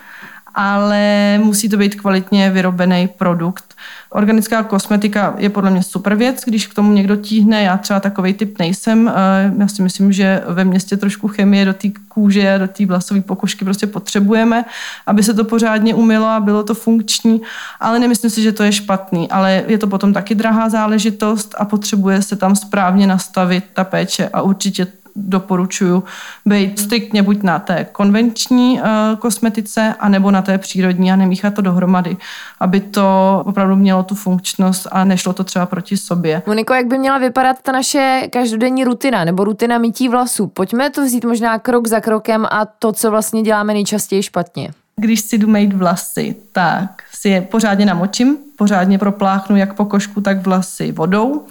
ale 0.60 1.38
musí 1.44 1.70
to 1.70 1.78
být 1.78 1.96
kvalitně 1.96 2.52
vyrobený 2.52 3.08
produkt. 3.18 3.76
Organická 4.10 4.64
kosmetika 4.64 5.36
je 5.38 5.50
podle 5.50 5.70
mě 5.70 5.84
super 5.84 6.16
věc, 6.16 6.44
když 6.46 6.68
k 6.68 6.74
tomu 6.74 6.94
někdo 6.94 7.16
tíhne. 7.16 7.64
Já 7.64 7.78
třeba 7.78 8.00
takový 8.00 8.34
typ 8.34 8.60
nejsem. 8.60 9.08
Eh, 9.08 9.54
já 9.58 9.68
si 9.68 9.82
myslím, 9.82 10.12
že 10.12 10.44
ve 10.48 10.66
městě 10.66 10.98
trošku 10.98 11.28
chemie 11.28 11.66
do 11.66 11.74
té 11.74 11.88
kůže, 12.08 12.60
do 12.60 12.68
té 12.68 12.86
vlasové 12.86 13.22
pokožky 13.22 13.66
prostě 13.66 13.88
potřebujeme, 13.88 14.66
aby 15.06 15.24
se 15.24 15.34
to 15.34 15.44
pořádně 15.44 15.96
umylo 15.96 16.26
a 16.26 16.40
bylo 16.40 16.64
to 16.64 16.74
funkční, 16.74 17.42
ale 17.80 18.00
nemyslím 18.00 18.30
si, 18.30 18.42
že 18.42 18.52
to 18.52 18.64
je 18.64 18.72
špatný, 18.72 19.32
ale 19.32 19.64
je 19.68 19.78
to 19.78 19.88
potom 19.88 20.14
taky 20.14 20.36
drahá 20.36 20.70
záležitost 20.70 21.56
a 21.58 21.66
potřebuje 21.66 22.22
se 22.22 22.36
tam 22.36 22.56
správně 22.56 23.08
nastavit 23.08 23.64
ta 23.74 23.84
péče 23.84 24.30
a 24.34 24.42
určitě 24.42 24.88
doporučuji 25.17 26.03
být 26.45 26.79
striktně 26.79 27.24
buď 27.24 27.43
na 27.43 27.59
té 27.59 27.86
konvenční 27.91 28.81
uh, 28.81 28.88
kosmetice, 29.19 29.95
anebo 30.00 30.31
na 30.31 30.41
té 30.41 30.57
přírodní 30.57 31.12
a 31.12 31.15
nemíchat 31.15 31.53
to 31.53 31.62
dohromady, 31.62 32.17
aby 32.59 32.79
to 32.79 33.43
opravdu 33.45 33.75
mělo 33.75 34.03
tu 34.03 34.15
funkčnost 34.15 34.88
a 34.91 35.03
nešlo 35.03 35.33
to 35.33 35.43
třeba 35.43 35.65
proti 35.65 35.97
sobě. 35.97 36.41
Moniko, 36.45 36.74
jak 36.74 36.88
by 36.88 36.97
měla 36.97 37.17
vypadat 37.17 37.57
ta 37.62 37.71
naše 37.71 38.21
každodenní 38.33 38.83
rutina 38.83 39.25
nebo 39.25 39.43
rutina 39.43 39.77
mytí 39.77 40.09
vlasů? 40.09 40.47
Pojďme 40.47 40.89
to 40.89 41.05
vzít 41.05 41.25
možná 41.25 41.59
krok 41.59 41.88
za 41.88 42.00
krokem 42.00 42.45
a 42.51 42.65
to, 42.65 42.91
co 42.91 43.12
vlastně 43.12 43.41
děláme 43.41 43.74
nejčastěji 43.74 44.24
špatně. 44.24 44.71
Když 44.95 45.21
si 45.21 45.38
jdu 45.38 45.47
mít 45.47 45.74
vlasy, 45.74 46.36
tak 46.51 47.03
si 47.13 47.29
je 47.29 47.41
pořádně 47.41 47.86
namočím, 47.86 48.38
pořádně 48.57 48.97
propláchnu 48.97 49.55
jak 49.55 49.74
pokožku, 49.74 50.21
tak 50.21 50.45
vlasy 50.45 50.91
vodou 50.91 51.45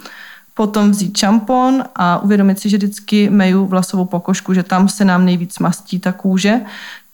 potom 0.57 0.91
vzít 0.91 1.17
šampon 1.17 1.85
a 1.95 2.19
uvědomit 2.19 2.61
si, 2.61 2.69
že 2.69 2.77
vždycky 2.77 3.31
meju 3.31 3.67
vlasovou 3.67 4.05
pokožku, 4.05 4.55
že 4.55 4.63
tam 4.63 4.89
se 4.89 5.05
nám 5.05 5.25
nejvíc 5.25 5.59
mastí 5.59 5.99
ta 5.99 6.13
kůže. 6.13 6.61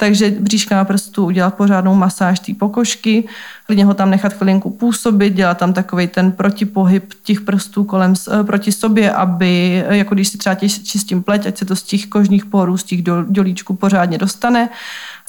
Takže 0.03 0.31
bříška 0.31 0.77
na 0.77 0.85
prstu 0.85 1.25
udělat 1.27 1.55
pořádnou 1.55 1.95
masáž 1.95 2.41
té 2.41 2.55
pokožky, 2.55 3.25
klidně 3.67 3.85
ho 3.85 3.95
tam 3.95 4.11
nechat 4.11 4.33
chvilinku 4.33 4.71
působit, 4.71 5.35
dělat 5.35 5.59
tam 5.59 5.73
takový 5.73 6.07
ten 6.07 6.33
protipohyb 6.33 7.15
těch 7.23 7.41
prstů 7.41 7.85
kolem 7.85 8.15
proti 8.43 8.73
sobě, 8.73 9.13
aby, 9.13 9.85
jako 9.89 10.15
když 10.15 10.29
si 10.29 10.39
třeba 10.39 10.55
čistím 10.85 11.23
pleť, 11.23 11.47
ať 11.47 11.59
se 11.59 11.65
to 11.65 11.77
z 11.77 11.83
těch 11.83 12.07
kožních 12.07 12.47
porů, 12.47 12.77
z 12.77 12.85
těch 12.85 13.03
dělíčků 13.29 13.75
pořádně 13.75 14.19
dostane 14.19 14.69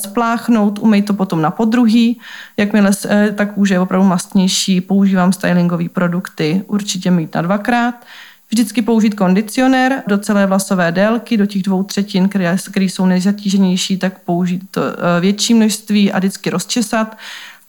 spláchnout, 0.01 0.79
umej 0.79 1.01
to 1.01 1.13
potom 1.13 1.41
na 1.41 1.51
podruhý. 1.51 2.19
Jakmile 2.57 2.91
eh, 3.05 3.31
ta 3.31 3.45
kůže 3.45 3.73
je 3.73 3.79
opravdu 3.79 4.07
mastnější, 4.07 4.81
používám 4.81 5.33
stylingové 5.33 5.89
produkty, 5.89 6.63
určitě 6.67 7.11
mít 7.11 7.35
na 7.35 7.41
dvakrát. 7.41 7.95
Vždycky 8.53 8.81
použít 8.81 9.15
kondicionér 9.15 10.03
do 10.07 10.17
celé 10.17 10.45
vlasové 10.45 10.91
délky, 10.91 11.37
do 11.37 11.45
těch 11.45 11.63
dvou 11.63 11.83
třetin, 11.83 12.29
které, 12.29 12.57
které 12.71 12.85
jsou 12.85 13.05
nejzatíženější, 13.05 13.97
tak 13.97 14.19
použít 14.19 14.77
eh, 14.77 15.21
větší 15.21 15.53
množství 15.53 16.11
a 16.11 16.19
vždycky 16.19 16.49
rozčesat 16.49 17.17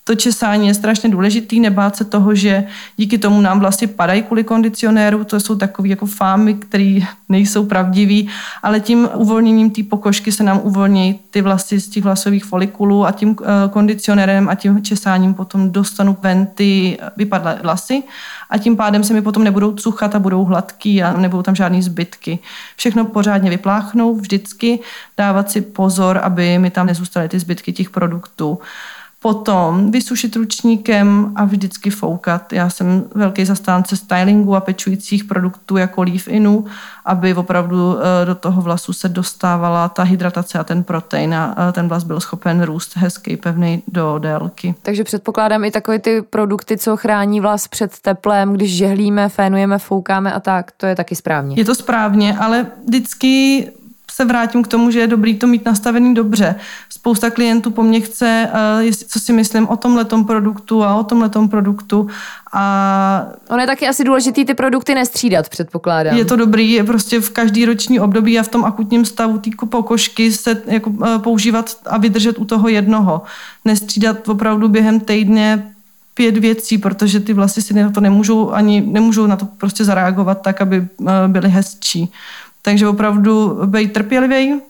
to 0.04 0.14
česání 0.14 0.66
je 0.66 0.74
strašně 0.74 1.08
důležitý, 1.08 1.60
nebát 1.60 1.96
se 1.96 2.04
toho, 2.04 2.34
že 2.34 2.64
díky 2.96 3.18
tomu 3.18 3.40
nám 3.40 3.60
vlasy 3.60 3.86
padají 3.86 4.22
kvůli 4.22 4.44
kondicionéru, 4.44 5.24
to 5.24 5.40
jsou 5.40 5.54
takové 5.54 5.88
jako 5.88 6.06
fámy, 6.06 6.54
které 6.54 6.98
nejsou 7.28 7.66
pravdivý, 7.66 8.28
ale 8.62 8.80
tím 8.80 9.08
uvolněním 9.14 9.70
té 9.70 9.82
pokožky 9.82 10.32
se 10.32 10.42
nám 10.42 10.60
uvolní 10.62 11.20
ty 11.30 11.42
vlasy 11.42 11.80
z 11.80 11.88
těch 11.88 12.04
vlasových 12.04 12.44
folikulů 12.44 13.06
a 13.06 13.12
tím 13.12 13.36
eh, 13.42 13.68
kondicionérem 13.70 14.48
a 14.48 14.54
tím 14.54 14.82
česáním 14.82 15.34
potom 15.34 15.70
dostanu 15.70 16.16
ven 16.22 16.46
ty 16.46 16.98
vypadlé 17.16 17.58
vlasy 17.62 18.02
a 18.50 18.58
tím 18.58 18.76
pádem 18.76 19.04
se 19.04 19.14
mi 19.14 19.22
potom 19.22 19.44
nebudou 19.44 19.72
cuchat 19.72 20.14
a 20.14 20.18
budou 20.18 20.44
hladký 20.44 21.02
a 21.02 21.12
nebudou 21.16 21.42
tam 21.42 21.54
žádný 21.54 21.82
zbytky. 21.82 22.38
Všechno 22.76 23.04
pořádně 23.04 23.50
vypláchnout 23.50 24.20
vždycky, 24.20 24.80
dávat 25.18 25.50
si 25.50 25.60
pozor, 25.60 26.20
aby 26.22 26.58
mi 26.58 26.70
tam 26.70 26.86
nezůstaly 26.86 27.28
ty 27.28 27.38
zbytky 27.38 27.72
těch 27.72 27.90
produktů. 27.90 28.58
Potom 29.24 29.90
vysušit 29.90 30.36
ručníkem 30.36 31.32
a 31.36 31.44
vždycky 31.44 31.90
foukat. 31.90 32.52
Já 32.52 32.70
jsem 32.70 33.04
velký 33.14 33.44
zastánce 33.44 33.96
stylingu 33.96 34.56
a 34.56 34.60
pečujících 34.60 35.24
produktů 35.24 35.76
jako 35.76 36.02
leave-inu, 36.02 36.64
aby 37.04 37.34
opravdu 37.34 37.96
eh, 37.98 38.26
do 38.26 38.34
toho 38.34 38.62
vlasu 38.62 38.92
se 38.92 39.08
dostávala 39.08 39.88
ta 39.88 40.02
hydratace 40.02 40.58
a 40.58 40.64
ten 40.64 40.84
protein 40.84 41.34
a 41.34 41.54
eh, 41.68 41.72
ten 41.72 41.88
vlas 41.88 42.04
byl 42.04 42.20
schopen 42.20 42.62
růst 42.62 42.96
hezký, 42.96 43.36
pevný 43.36 43.82
do 43.88 44.18
délky. 44.18 44.74
Takže 44.82 45.04
předpokládám 45.04 45.64
i 45.64 45.70
takové 45.70 45.98
ty 45.98 46.22
produkty, 46.22 46.76
co 46.76 46.96
chrání 46.96 47.40
vlas 47.40 47.68
před 47.68 47.98
teplem, 48.02 48.52
když 48.52 48.76
žehlíme, 48.76 49.28
fénujeme, 49.28 49.78
foukáme 49.78 50.32
a 50.32 50.40
tak, 50.40 50.72
to 50.76 50.86
je 50.86 50.96
taky 50.96 51.16
správně. 51.16 51.56
Je 51.58 51.64
to 51.64 51.74
správně, 51.74 52.36
ale 52.38 52.66
vždycky 52.86 53.64
se 54.14 54.24
vrátím 54.24 54.62
k 54.62 54.68
tomu, 54.68 54.90
že 54.90 55.00
je 55.00 55.06
dobrý 55.06 55.38
to 55.38 55.46
mít 55.46 55.64
nastavený 55.64 56.14
dobře. 56.14 56.54
Spousta 56.88 57.30
klientů 57.30 57.70
po 57.70 57.82
mně 57.82 58.00
chce, 58.00 58.48
uh, 58.84 58.90
co 59.08 59.20
si 59.20 59.32
myslím 59.32 59.68
o 59.68 59.76
tomhletom 59.76 60.24
produktu 60.24 60.84
a 60.84 60.94
o 60.94 61.04
tomhletom 61.04 61.48
produktu. 61.48 62.08
A 62.52 63.26
ono 63.48 63.60
je 63.60 63.66
taky 63.66 63.88
asi 63.88 64.04
důležitý 64.04 64.44
ty 64.44 64.54
produkty 64.54 64.94
nestřídat, 64.94 65.48
předpokládám. 65.48 66.16
Je 66.16 66.24
to 66.24 66.36
dobrý, 66.36 66.72
je 66.72 66.84
prostě 66.84 67.20
v 67.20 67.30
každý 67.30 67.66
roční 67.66 68.00
období 68.00 68.38
a 68.38 68.42
v 68.42 68.48
tom 68.48 68.64
akutním 68.64 69.04
stavu 69.04 69.38
té 69.38 69.50
pokožky 69.70 70.32
se 70.32 70.62
jako, 70.66 70.90
uh, 70.90 71.18
používat 71.18 71.76
a 71.86 71.98
vydržet 71.98 72.38
u 72.38 72.44
toho 72.44 72.68
jednoho. 72.68 73.22
Nestřídat 73.64 74.28
opravdu 74.28 74.68
během 74.68 75.00
týdne 75.00 75.70
pět 76.14 76.36
věcí, 76.36 76.78
protože 76.78 77.20
ty 77.20 77.32
vlasy 77.32 77.62
si 77.62 77.74
na 77.74 77.90
to 77.90 78.00
nemůžou 78.00 78.52
ani 78.52 78.80
nemůžou 78.80 79.26
na 79.26 79.36
to 79.36 79.46
prostě 79.46 79.84
zareagovat 79.84 80.42
tak, 80.42 80.60
aby 80.60 80.80
uh, 80.80 81.08
byly 81.26 81.48
hezčí. 81.48 82.12
Takže 82.64 82.88
opravdu 82.88 83.60
být 83.66 83.92
trpělivý 83.92 84.60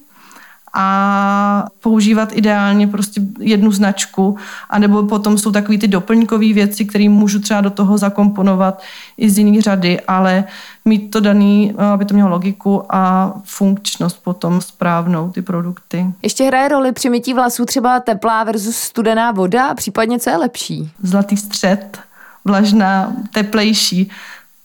a 0.77 1.67
používat 1.83 2.29
ideálně 2.33 2.87
prostě 2.87 3.21
jednu 3.39 3.73
značku, 3.73 4.37
anebo 4.71 5.03
potom 5.03 5.39
jsou 5.39 5.53
takové 5.53 5.79
ty 5.79 5.89
doplňkové 5.89 6.53
věci, 6.53 6.85
které 6.85 7.09
můžu 7.09 7.41
třeba 7.41 7.61
do 7.61 7.71
toho 7.71 7.99
zakomponovat 7.99 8.83
i 9.17 9.31
z 9.31 9.39
jiných 9.39 9.63
řady, 9.63 10.01
ale 10.01 10.45
mít 10.85 11.11
to 11.11 11.21
daný, 11.21 11.75
aby 11.93 12.05
to 12.05 12.15
mělo 12.15 12.31
logiku 12.31 12.83
a 12.95 13.33
funkčnost 13.45 14.23
potom 14.25 14.61
správnou 14.61 15.31
ty 15.31 15.43
produkty. 15.43 16.07
Ještě 16.23 16.45
hraje 16.45 16.69
roli 16.69 16.93
při 16.93 17.11
mytí 17.11 17.35
vlasů 17.35 17.65
třeba 17.65 18.01
teplá 18.01 18.45
versus 18.45 18.77
studená 18.77 19.33
voda, 19.33 19.75
případně 19.75 20.19
co 20.19 20.31
je 20.31 20.37
lepší? 20.37 20.91
Zlatý 21.03 21.37
střed, 21.37 21.99
vlažná, 22.45 23.13
teplejší 23.33 24.11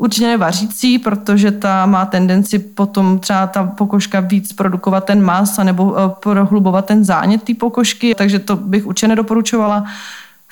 Určitě 0.02 0.28
nevařící, 0.28 1.00
protože 1.00 1.52
ta 1.52 1.86
má 1.86 2.06
tendenci 2.06 2.60
potom 2.60 3.20
třeba 3.20 3.48
ta 3.48 3.64
pokožka 3.64 4.20
víc 4.20 4.54
produkovat 4.54 5.06
ten 5.06 5.24
mas 5.24 5.58
nebo 5.58 5.96
eh, 5.98 6.02
prohlubovat 6.20 6.86
ten 6.86 7.06
zánět 7.06 7.44
té 7.44 7.54
pokožky, 7.54 8.16
takže 8.16 8.40
to 8.40 8.56
bych 8.56 8.86
určitě 8.86 9.08
nedoporučovala. 9.08 9.86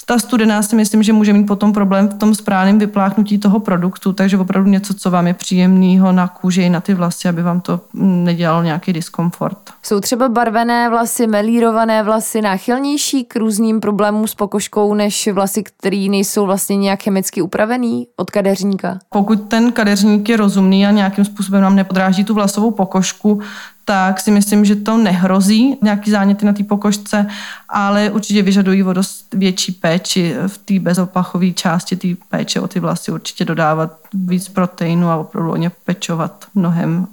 Ta 0.10 0.20
studená 0.20 0.63
si 0.63 0.76
myslím, 0.76 1.04
že 1.04 1.13
může 1.13 1.34
mít 1.34 1.43
potom 1.43 1.74
problém 1.74 2.10
v 2.10 2.13
tom 2.13 2.36
správném 2.36 2.80
vypláchnutí 2.80 3.38
toho 3.38 3.60
produktu, 3.60 4.13
takže 4.13 4.38
opravdu 4.38 4.70
něco, 4.70 4.93
co 4.93 5.12
vám 5.12 5.28
je 5.28 5.34
příjemného 5.34 6.12
na 6.12 6.28
kůži 6.28 6.62
i 6.62 6.70
na 6.70 6.82
ty 6.82 6.93
vlasy, 6.93 7.30
aby 7.30 7.43
vám 7.43 7.62
to 7.62 7.80
mm, 7.93 8.24
nedělalo 8.24 8.63
nějaký 8.63 8.93
diskomfort. 8.93 9.58
Jsou 9.84 10.00
třeba 10.00 10.30
barvené 10.30 10.89
vlasy, 10.89 11.28
melírované 11.28 12.04
vlasy 12.04 12.41
náchylnější 12.41 13.24
k 13.24 13.36
různým 13.36 13.80
problémům 13.80 14.28
s 14.28 14.36
pokožkou 14.36 14.93
než 14.93 15.28
vlasy, 15.28 15.63
které 15.63 16.08
nejsou 16.10 16.46
vlastně 16.46 16.78
nějak 16.78 17.04
chemicky 17.04 17.41
upravený 17.41 18.08
od 18.15 18.32
kadeřníka? 18.32 19.00
Pokud 19.10 19.36
ten 19.36 19.72
kadeřník 19.72 20.30
je 20.30 20.38
rozumný 20.38 20.86
a 20.86 20.91
nějakým 20.91 21.26
způsobem 21.26 21.62
nám 21.62 21.76
nepodráží 21.76 22.24
tu 22.24 22.34
vlasovou 22.34 22.72
pokožku, 22.72 23.41
tak 23.89 24.19
si 24.19 24.32
myslím, 24.32 24.65
že 24.65 24.76
to 24.76 24.97
nehrozí 24.97 25.78
nějaký 25.82 26.12
záněty 26.12 26.45
na 26.45 26.54
té 26.54 26.63
pokožce, 26.63 27.28
ale 27.69 28.12
určitě 28.12 28.41
vyžadují 28.41 28.84
o 28.84 28.93
dost 28.93 29.34
větší 29.34 29.71
péči 29.71 30.36
v 30.47 30.58
té 30.58 30.80
bezopachové 30.80 31.52
části 31.52 31.95
té 31.95 32.08
péče 32.30 32.60
o 32.60 32.67
ty 32.67 32.80
vlasy 32.80 33.12
určitě 33.12 33.45
dodávat 33.45 33.91
víc 34.13 34.50
proteinu 34.50 35.10
a 35.10 35.15
opravdu 35.15 35.52
o 35.52 35.56
ně 35.56 35.71
pečovat 35.86 36.45
mnohem 36.56 37.08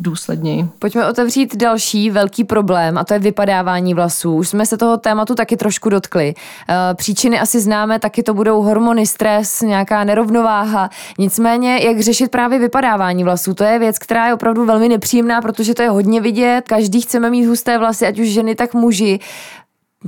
důsledněji. 0.00 0.68
Pojďme 0.78 1.08
otevřít 1.08 1.56
další 1.56 2.10
velký 2.10 2.44
problém 2.44 2.98
a 2.98 3.04
to 3.04 3.14
je 3.14 3.20
vypadávání 3.20 3.94
vlasů. 3.94 4.34
Už 4.34 4.48
jsme 4.48 4.66
se 4.66 4.76
toho 4.76 4.96
tématu 4.96 5.34
taky 5.34 5.56
trošku 5.56 5.88
dotkli. 5.88 6.34
Eh, 6.68 6.94
příčiny 6.94 7.40
asi 7.40 7.60
známe, 7.60 7.98
taky 7.98 8.22
to 8.22 8.34
budou 8.34 8.62
hormony, 8.62 9.06
stres, 9.06 9.60
nějaká 9.60 10.04
nerovnováha. 10.04 10.90
Nicméně, 11.18 11.78
jak 11.78 12.00
řešit 12.00 12.30
právě 12.30 12.58
vypadávání 12.58 13.24
vlasů, 13.24 13.54
to 13.54 13.64
je 13.64 13.78
věc, 13.78 13.98
která 13.98 14.26
je 14.26 14.34
opravdu 14.34 14.64
velmi 14.64 14.88
nepříjemná, 14.88 15.40
protože 15.40 15.74
to 15.74 15.82
je 15.82 15.88
hodně 15.88 16.20
vidět. 16.20 16.68
Každý 16.68 17.00
chceme 17.00 17.30
mít 17.30 17.46
husté 17.46 17.78
vlasy, 17.78 18.06
ať 18.06 18.18
už 18.18 18.28
ženy, 18.28 18.54
tak 18.54 18.74
muži. 18.74 19.20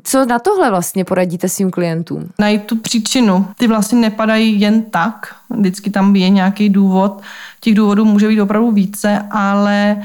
Co 0.02 0.26
na 0.26 0.38
tohle 0.38 0.70
vlastně 0.70 1.04
poradíte 1.04 1.48
svým 1.48 1.70
klientům? 1.70 2.28
Najít 2.38 2.64
tu 2.64 2.76
příčinu. 2.76 3.46
Ty 3.56 3.66
vlasy 3.66 3.96
nepadají 3.96 4.60
jen 4.60 4.82
tak, 4.82 5.34
vždycky 5.50 5.90
tam 5.90 6.16
je 6.16 6.28
nějaký 6.28 6.68
důvod. 6.68 7.22
Těch 7.60 7.74
důvodů 7.74 8.04
může 8.04 8.28
být 8.28 8.40
opravdu 8.40 8.70
více, 8.70 9.26
ale 9.30 10.02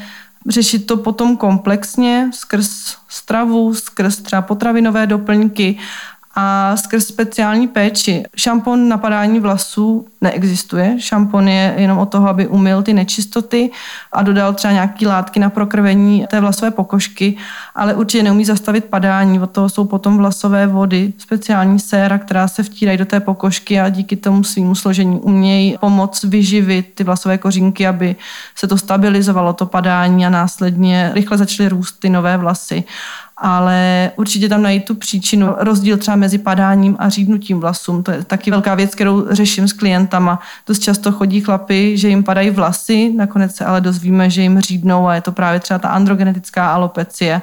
řešit 0.50 0.86
to 0.86 0.98
potom 0.98 1.38
komplexně 1.38 2.30
skrz 2.34 2.96
stravu, 3.10 3.74
skrz 3.74 4.18
třeba 4.18 4.42
potravinové 4.42 5.08
doplňky 5.08 5.78
a 6.36 6.78
skrz 6.78 7.06
speciální 7.06 7.68
péči. 7.68 8.24
Šampon 8.36 8.90
na 8.90 8.98
padání 8.98 9.40
vlasů 9.40 10.06
neexistuje. 10.22 10.96
Šampon 11.00 11.48
je 11.48 11.74
jenom 11.78 11.98
o 11.98 12.06
toho, 12.06 12.30
aby 12.30 12.48
umyl 12.48 12.84
ty 12.84 12.94
nečistoty 12.94 13.72
a 14.12 14.24
dodal 14.24 14.54
třeba 14.54 14.72
nějaké 14.72 15.08
látky 15.08 15.40
na 15.40 15.50
prokrvení 15.50 16.26
té 16.28 16.40
vlasové 16.40 16.72
pokožky, 16.72 17.38
ale 17.76 17.94
určitě 17.94 18.24
neumí 18.24 18.46
zastavit 18.46 18.86
padání. 18.86 19.40
Od 19.40 19.52
toho 19.52 19.70
jsou 19.70 19.86
potom 19.86 20.18
vlasové 20.18 20.68
vody, 20.68 21.14
speciální 21.18 21.80
séra, 21.80 22.18
která 22.18 22.48
se 22.48 22.64
vtírají 22.64 22.98
do 22.98 23.06
té 23.06 23.20
pokožky 23.20 23.80
a 23.80 23.90
díky 23.90 24.16
tomu 24.16 24.44
svýmu 24.44 24.76
složení 24.76 25.20
umějí 25.20 25.78
pomoct 25.80 26.24
vyživit 26.24 26.92
ty 26.96 27.04
vlasové 27.04 27.38
kořínky, 27.38 27.88
aby 27.88 28.16
se 28.56 28.68
to 28.68 28.78
stabilizovalo, 28.78 29.54
to 29.54 29.66
padání 29.66 30.26
a 30.26 30.30
následně 30.30 31.12
rychle 31.14 31.38
začaly 31.38 31.70
růst 31.70 32.00
ty 32.00 32.10
nové 32.10 32.38
vlasy 32.38 32.84
ale 33.38 34.12
určitě 34.16 34.50
tam 34.50 34.62
najít 34.62 34.86
tu 34.86 34.96
příčinu. 34.96 35.56
Rozdíl 35.58 35.98
třeba 35.98 36.18
mezi 36.18 36.38
padáním 36.38 36.96
a 37.00 37.10
řídnutím 37.10 37.60
vlasům, 37.60 38.04
to 38.04 38.12
je 38.12 38.24
taky 38.24 38.52
velká 38.52 38.76
věc, 38.76 38.96
kterou 38.96 39.26
řeším 39.30 39.68
s 39.68 39.74
klientama. 39.74 40.40
Dost 40.68 40.80
často 40.80 41.12
chodí 41.12 41.42
chlapy, 41.42 41.98
že 41.98 42.10
jim 42.10 42.24
padají 42.24 42.50
vlasy, 42.50 43.14
nakonec 43.16 43.56
se 43.56 43.66
ale 43.66 43.82
dozvíme, 43.82 44.30
že 44.30 44.42
jim 44.42 44.60
řídnou 44.60 45.08
a 45.08 45.16
je 45.16 45.22
to 45.22 45.32
právě 45.32 45.60
třeba 45.60 45.80
ta 45.80 45.90
androgenetická 45.90 46.72
alopecie. 46.72 47.42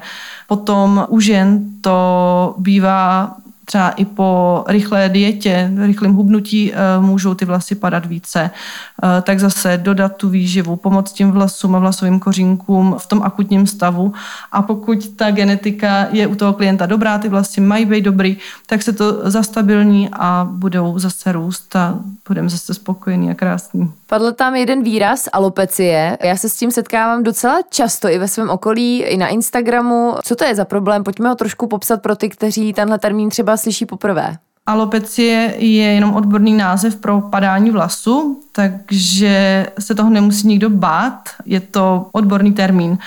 Potom 0.48 1.06
u 1.08 1.20
žen 1.20 1.64
to 1.80 2.54
bývá 2.58 3.36
třeba 3.70 3.90
i 3.90 4.04
po 4.04 4.64
rychlé 4.68 5.08
dietě, 5.08 5.70
rychlém 5.86 6.14
hubnutí 6.14 6.72
eh, 6.72 7.00
můžou 7.00 7.34
ty 7.34 7.44
vlasy 7.44 7.74
padat 7.74 8.06
více, 8.06 8.50
eh, 8.50 9.22
tak 9.22 9.40
zase 9.40 9.76
dodat 9.76 10.16
tu 10.16 10.28
výživu, 10.28 10.76
pomoct 10.76 11.12
tím 11.12 11.30
vlasům 11.30 11.76
a 11.76 11.78
vlasovým 11.78 12.20
kořínkům 12.20 12.96
v 12.98 13.06
tom 13.06 13.22
akutním 13.22 13.66
stavu. 13.66 14.12
A 14.52 14.62
pokud 14.62 15.08
ta 15.16 15.30
genetika 15.30 16.06
je 16.10 16.26
u 16.26 16.34
toho 16.34 16.52
klienta 16.52 16.86
dobrá, 16.86 17.18
ty 17.18 17.28
vlasy 17.28 17.60
mají 17.60 17.84
být 17.84 18.04
dobrý, 18.04 18.36
tak 18.66 18.82
se 18.82 18.92
to 18.92 19.30
zastabilní 19.30 20.08
a 20.12 20.48
budou 20.50 20.98
zase 20.98 21.32
růst 21.32 21.76
a 21.76 21.98
budeme 22.28 22.48
zase 22.48 22.74
spokojení 22.74 23.30
a 23.30 23.34
krásní. 23.34 23.92
Padl 24.06 24.32
tam 24.32 24.54
jeden 24.54 24.82
výraz 24.82 25.28
alopecie. 25.32 26.18
Já 26.22 26.36
se 26.36 26.48
s 26.48 26.56
tím 26.56 26.70
setkávám 26.70 27.22
docela 27.22 27.58
často 27.70 28.08
i 28.08 28.18
ve 28.18 28.28
svém 28.28 28.50
okolí, 28.50 29.02
i 29.02 29.16
na 29.16 29.28
Instagramu. 29.28 30.14
Co 30.22 30.36
to 30.36 30.44
je 30.44 30.54
za 30.54 30.64
problém? 30.64 31.04
Pojďme 31.04 31.28
ho 31.28 31.34
trošku 31.34 31.66
popsat 31.66 32.02
pro 32.02 32.16
ty, 32.16 32.28
kteří 32.28 32.72
tenhle 32.72 32.98
termín 32.98 33.30
třeba 33.30 33.56
slyší 33.60 33.86
poprvé. 33.86 34.36
Alopecie 34.66 35.54
je 35.58 35.84
jenom 35.84 36.14
odborný 36.14 36.52
název 36.52 36.96
pro 36.96 37.20
padání 37.20 37.70
vlasu, 37.70 38.40
takže 38.52 39.66
se 39.78 39.94
toho 39.94 40.10
nemusí 40.10 40.48
nikdo 40.48 40.70
bát. 40.70 41.28
Je 41.46 41.60
to 41.60 42.06
odborný 42.12 42.52
termín 42.52 42.98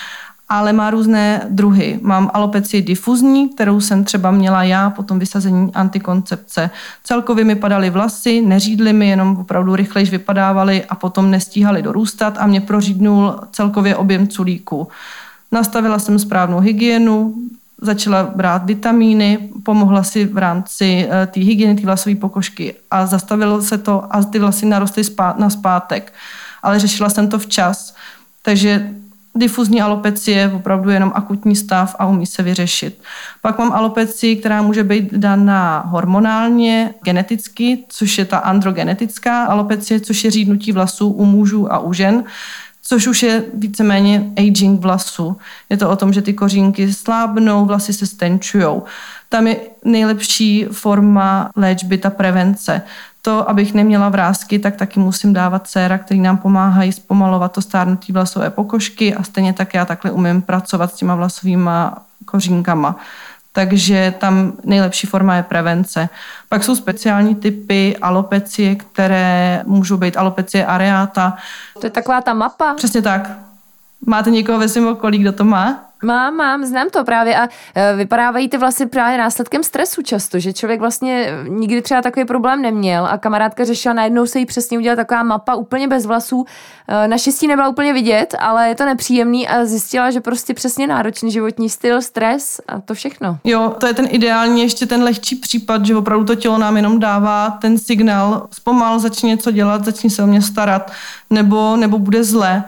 ale 0.49 0.73
má 0.73 0.89
různé 0.89 1.41
druhy. 1.49 1.99
Mám 2.01 2.31
alopecii 2.33 2.81
difuzní, 2.81 3.49
kterou 3.49 3.81
jsem 3.81 4.03
třeba 4.03 4.31
měla 4.31 4.63
já 4.63 4.89
po 4.89 5.03
tom 5.03 5.19
vysazení 5.19 5.73
antikoncepce. 5.73 6.69
Celkově 7.03 7.45
mi 7.45 7.55
padaly 7.55 7.89
vlasy, 7.89 8.41
neřídly 8.41 8.93
mi, 8.93 9.09
jenom 9.09 9.37
opravdu 9.37 9.75
rychlejš 9.75 10.09
vypadávaly 10.09 10.85
a 10.85 10.95
potom 10.95 11.31
nestíhaly 11.31 11.81
dorůstat 11.81 12.37
a 12.39 12.47
mě 12.47 12.61
prořídnul 12.61 13.39
celkově 13.51 13.95
objem 13.95 14.27
culíku. 14.27 14.87
Nastavila 15.51 15.99
jsem 15.99 16.19
správnou 16.19 16.59
hygienu, 16.59 17.35
začala 17.81 18.23
brát 18.35 18.65
vitamíny, 18.65 19.49
pomohla 19.63 20.03
si 20.03 20.25
v 20.25 20.37
rámci 20.37 21.07
eh, 21.09 21.27
té 21.27 21.39
hygieny, 21.39 21.75
té 21.75 21.85
vlasové 21.85 22.15
pokožky 22.15 22.75
a 22.91 23.05
zastavilo 23.05 23.61
se 23.61 23.77
to 23.77 24.15
a 24.15 24.23
ty 24.23 24.39
vlasy 24.39 24.65
narostly 24.65 25.03
na 25.37 25.49
zpátek. 25.49 26.13
Ale 26.63 26.79
řešila 26.79 27.09
jsem 27.09 27.29
to 27.29 27.39
včas. 27.39 27.95
Takže 28.41 28.93
Difuzní 29.35 29.81
alopecie 29.81 30.37
je 30.37 30.51
opravdu 30.51 30.89
jenom 30.89 31.11
akutní 31.15 31.55
stav 31.55 31.95
a 31.99 32.05
umí 32.05 32.25
se 32.25 32.43
vyřešit. 32.43 33.01
Pak 33.41 33.57
mám 33.57 33.73
alopecii, 33.73 34.35
která 34.35 34.61
může 34.61 34.83
být 34.83 35.13
daná 35.13 35.79
hormonálně, 35.79 36.93
geneticky, 37.03 37.83
což 37.89 38.17
je 38.17 38.25
ta 38.25 38.37
androgenetická 38.37 39.45
alopecie, 39.45 39.99
což 39.99 40.23
je 40.23 40.31
řídnutí 40.31 40.71
vlasů 40.71 41.07
u 41.07 41.25
mužů 41.25 41.73
a 41.73 41.79
u 41.79 41.93
žen, 41.93 42.23
což 42.85 43.07
už 43.07 43.23
je 43.23 43.43
víceméně 43.53 44.31
aging 44.37 44.81
vlasu. 44.81 45.37
Je 45.69 45.77
to 45.77 45.89
o 45.89 45.95
tom, 45.95 46.13
že 46.13 46.21
ty 46.21 46.33
kořínky 46.33 46.93
slábnou, 46.93 47.65
vlasy 47.65 47.93
se 47.93 48.07
stenčují. 48.07 48.81
Tam 49.29 49.47
je 49.47 49.57
nejlepší 49.85 50.65
forma 50.71 51.49
léčby 51.55 51.97
ta 51.97 52.09
prevence 52.09 52.81
to, 53.25 53.49
abych 53.49 53.73
neměla 53.73 54.09
vrázky, 54.09 54.59
tak 54.59 54.75
taky 54.75 54.99
musím 54.99 55.33
dávat 55.33 55.67
séra, 55.67 55.97
který 55.97 56.19
nám 56.19 56.37
pomáhají 56.37 56.91
zpomalovat 56.91 57.51
to 57.51 57.61
stárnutí 57.61 58.13
vlasové 58.13 58.49
pokožky 58.49 59.15
a 59.15 59.23
stejně 59.23 59.53
tak 59.53 59.73
já 59.73 59.85
takhle 59.85 60.11
umím 60.11 60.41
pracovat 60.41 60.91
s 60.91 60.95
těma 60.95 61.15
vlasovými 61.15 61.69
kořínkama. 62.25 62.99
Takže 63.55 64.13
tam 64.17 64.53
nejlepší 64.63 65.07
forma 65.07 65.35
je 65.35 65.43
prevence. 65.43 66.09
Pak 66.49 66.63
jsou 66.63 66.75
speciální 66.75 67.35
typy 67.35 67.97
alopecie, 68.01 68.75
které 68.75 69.63
můžou 69.65 69.97
být 69.97 70.17
alopecie 70.17 70.65
areata. 70.65 71.37
To 71.79 71.85
je 71.85 71.89
taková 71.89 72.21
ta 72.21 72.33
mapa? 72.33 72.73
Přesně 72.73 73.01
tak. 73.01 73.52
Máte 74.05 74.31
někoho 74.31 74.59
ve 74.59 74.69
svém 74.69 74.87
okolí, 74.87 75.17
kdo 75.17 75.31
to 75.31 75.43
má? 75.43 75.93
Mám, 76.03 76.35
mám, 76.35 76.65
znám 76.65 76.89
to 76.89 77.03
právě 77.03 77.37
a 77.37 77.47
e, 77.75 77.95
vypadávají 77.95 78.49
ty 78.49 78.57
vlasy 78.57 78.85
právě 78.85 79.17
následkem 79.17 79.63
stresu 79.63 80.01
často, 80.01 80.39
že 80.39 80.53
člověk 80.53 80.79
vlastně 80.79 81.29
nikdy 81.47 81.81
třeba 81.81 82.01
takový 82.01 82.25
problém 82.25 82.61
neměl 82.61 83.05
a 83.05 83.17
kamarádka 83.17 83.65
řešila, 83.65 83.93
najednou 83.93 84.25
se 84.25 84.39
jí 84.39 84.45
přesně 84.45 84.77
udělat 84.77 84.95
taková 84.95 85.23
mapa 85.23 85.55
úplně 85.55 85.87
bez 85.87 86.05
vlasů. 86.05 86.45
E, 86.87 87.07
naštěstí 87.07 87.47
nebyla 87.47 87.69
úplně 87.69 87.93
vidět, 87.93 88.35
ale 88.39 88.69
je 88.69 88.75
to 88.75 88.85
nepříjemný 88.85 89.47
a 89.47 89.65
zjistila, 89.65 90.11
že 90.11 90.21
prostě 90.21 90.53
přesně 90.53 90.87
náročný 90.87 91.31
životní 91.31 91.69
styl, 91.69 92.01
stres 92.01 92.61
a 92.67 92.79
to 92.79 92.93
všechno. 92.93 93.37
Jo, 93.43 93.75
to 93.79 93.87
je 93.87 93.93
ten 93.93 94.07
ideální, 94.09 94.61
ještě 94.61 94.85
ten 94.85 95.03
lehčí 95.03 95.35
případ, 95.35 95.85
že 95.85 95.95
opravdu 95.95 96.25
to 96.25 96.35
tělo 96.35 96.57
nám 96.57 96.77
jenom 96.77 96.99
dává 96.99 97.57
ten 97.61 97.77
signál, 97.77 98.47
zpomal, 98.51 98.99
začni 98.99 99.29
něco 99.29 99.51
dělat, 99.51 99.85
začni 99.85 100.09
se 100.09 100.23
o 100.23 100.27
mě 100.27 100.41
starat, 100.41 100.91
nebo, 101.29 101.75
nebo 101.75 101.99
bude 101.99 102.23
zle. 102.23 102.63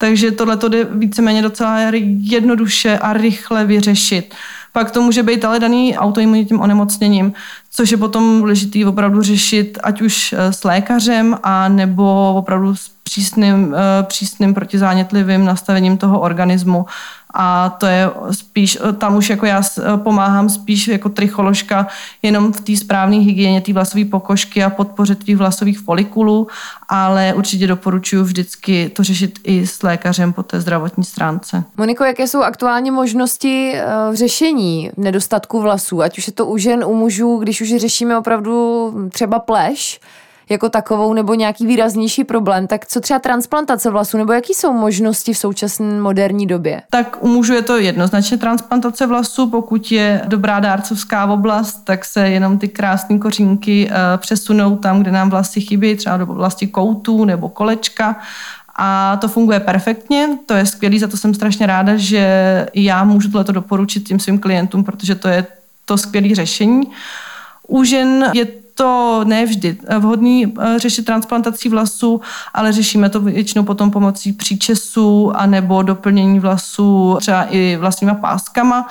Takže 0.00 0.30
tohle 0.30 0.56
to 0.56 0.68
jde 0.68 0.84
víceméně 0.84 1.42
docela 1.42 1.78
jednoduše 2.20 2.98
a 2.98 3.12
rychle 3.12 3.64
vyřešit. 3.64 4.34
Pak 4.72 4.90
to 4.90 5.02
může 5.02 5.22
být 5.22 5.44
ale 5.44 5.60
daný 5.60 5.96
autoimunitním 5.96 6.60
onemocněním, 6.60 7.32
což 7.72 7.90
je 7.90 7.96
potom 7.96 8.38
důležitý 8.38 8.84
opravdu 8.84 9.22
řešit 9.22 9.78
ať 9.82 10.02
už 10.02 10.32
eh, 10.32 10.52
s 10.52 10.64
lékařem 10.64 11.38
a 11.42 11.68
nebo 11.68 12.34
opravdu 12.34 12.76
s 12.76 12.90
přísným, 13.02 13.74
eh, 13.74 14.02
přísným 14.02 14.54
protizánětlivým 14.54 15.44
nastavením 15.44 15.98
toho 15.98 16.20
organismu 16.20 16.86
a 17.34 17.76
to 17.78 17.86
je 17.86 18.10
spíš, 18.30 18.78
tam 18.98 19.16
už 19.16 19.30
jako 19.30 19.46
já 19.46 19.62
pomáhám 19.96 20.48
spíš 20.48 20.88
jako 20.88 21.08
tricholožka 21.08 21.86
jenom 22.22 22.52
v 22.52 22.60
té 22.60 22.76
správné 22.76 23.16
hygieně 23.16 23.60
té 23.60 23.72
vlasové 23.72 24.04
pokožky 24.04 24.64
a 24.64 24.70
podpoře 24.70 25.14
těch 25.14 25.36
vlasových 25.36 25.78
folikulů, 25.78 26.48
ale 26.88 27.34
určitě 27.36 27.66
doporučuji 27.66 28.22
vždycky 28.22 28.88
to 28.88 29.04
řešit 29.04 29.38
i 29.44 29.66
s 29.66 29.82
lékařem 29.82 30.32
po 30.32 30.42
té 30.42 30.60
zdravotní 30.60 31.04
stránce. 31.04 31.64
Moniko, 31.76 32.04
jaké 32.04 32.28
jsou 32.28 32.42
aktuálně 32.42 32.92
možnosti 32.92 33.72
uh, 33.74 34.14
řešení 34.14 34.90
nedostatku 34.96 35.60
vlasů, 35.60 36.02
ať 36.02 36.18
už 36.18 36.26
je 36.26 36.32
to 36.32 36.46
u 36.46 36.56
žen, 36.56 36.84
u 36.84 36.94
mužů, 36.94 37.36
když 37.36 37.60
už 37.60 37.68
řešíme 37.76 38.18
opravdu 38.18 38.92
třeba 39.12 39.38
pleš, 39.38 40.00
jako 40.50 40.68
takovou 40.68 41.14
nebo 41.14 41.34
nějaký 41.34 41.66
výraznější 41.66 42.24
problém, 42.24 42.66
tak 42.66 42.86
co 42.86 43.00
třeba 43.00 43.18
transplantace 43.18 43.90
vlasů 43.90 44.18
nebo 44.18 44.32
jaký 44.32 44.54
jsou 44.54 44.72
možnosti 44.72 45.32
v 45.32 45.38
současné 45.38 46.00
moderní 46.00 46.46
době? 46.46 46.82
Tak 46.90 47.16
u 47.20 47.28
mužů 47.28 47.54
je 47.54 47.62
to 47.62 47.78
jednoznačně 47.78 48.36
transplantace 48.36 49.06
vlasů, 49.06 49.50
pokud 49.50 49.92
je 49.92 50.22
dobrá 50.26 50.60
dárcovská 50.60 51.26
oblast, 51.26 51.84
tak 51.84 52.04
se 52.04 52.28
jenom 52.28 52.58
ty 52.58 52.68
krásné 52.68 53.18
kořínky 53.18 53.90
eh, 53.90 53.94
přesunou 54.16 54.76
tam, 54.76 55.00
kde 55.00 55.10
nám 55.10 55.30
vlasy 55.30 55.60
chybí, 55.60 55.96
třeba 55.96 56.16
do 56.16 56.26
oblasti 56.26 56.66
koutů 56.66 57.24
nebo 57.24 57.48
kolečka 57.48 58.16
a 58.76 59.16
to 59.16 59.28
funguje 59.28 59.60
perfektně, 59.60 60.28
to 60.46 60.54
je 60.54 60.66
skvělý, 60.66 60.98
za 60.98 61.06
to 61.06 61.16
jsem 61.16 61.34
strašně 61.34 61.66
ráda, 61.66 61.96
že 61.96 62.66
já 62.74 63.04
můžu 63.04 63.30
tohleto 63.30 63.52
doporučit 63.52 64.08
tím 64.08 64.20
svým 64.20 64.38
klientům, 64.38 64.84
protože 64.84 65.14
to 65.14 65.28
je 65.28 65.46
to 65.84 65.98
skvělé 65.98 66.34
řešení. 66.34 66.82
U 67.68 67.84
žen 67.84 68.30
je 68.34 68.46
to 68.80 69.24
ne 69.24 69.46
vždy 69.46 69.76
vhodný 69.98 70.54
eh, 70.58 70.78
řešit 70.78 71.04
transplantací 71.04 71.68
vlasů, 71.68 72.20
ale 72.54 72.72
řešíme 72.72 73.08
to 73.08 73.20
většinou 73.20 73.64
potom 73.64 73.90
pomocí 73.90 74.32
příčesů 74.32 75.32
anebo 75.36 75.82
doplnění 75.82 76.40
vlasů 76.40 77.16
třeba 77.20 77.42
i 77.42 77.76
vlastníma 77.76 78.14
páskama, 78.14 78.88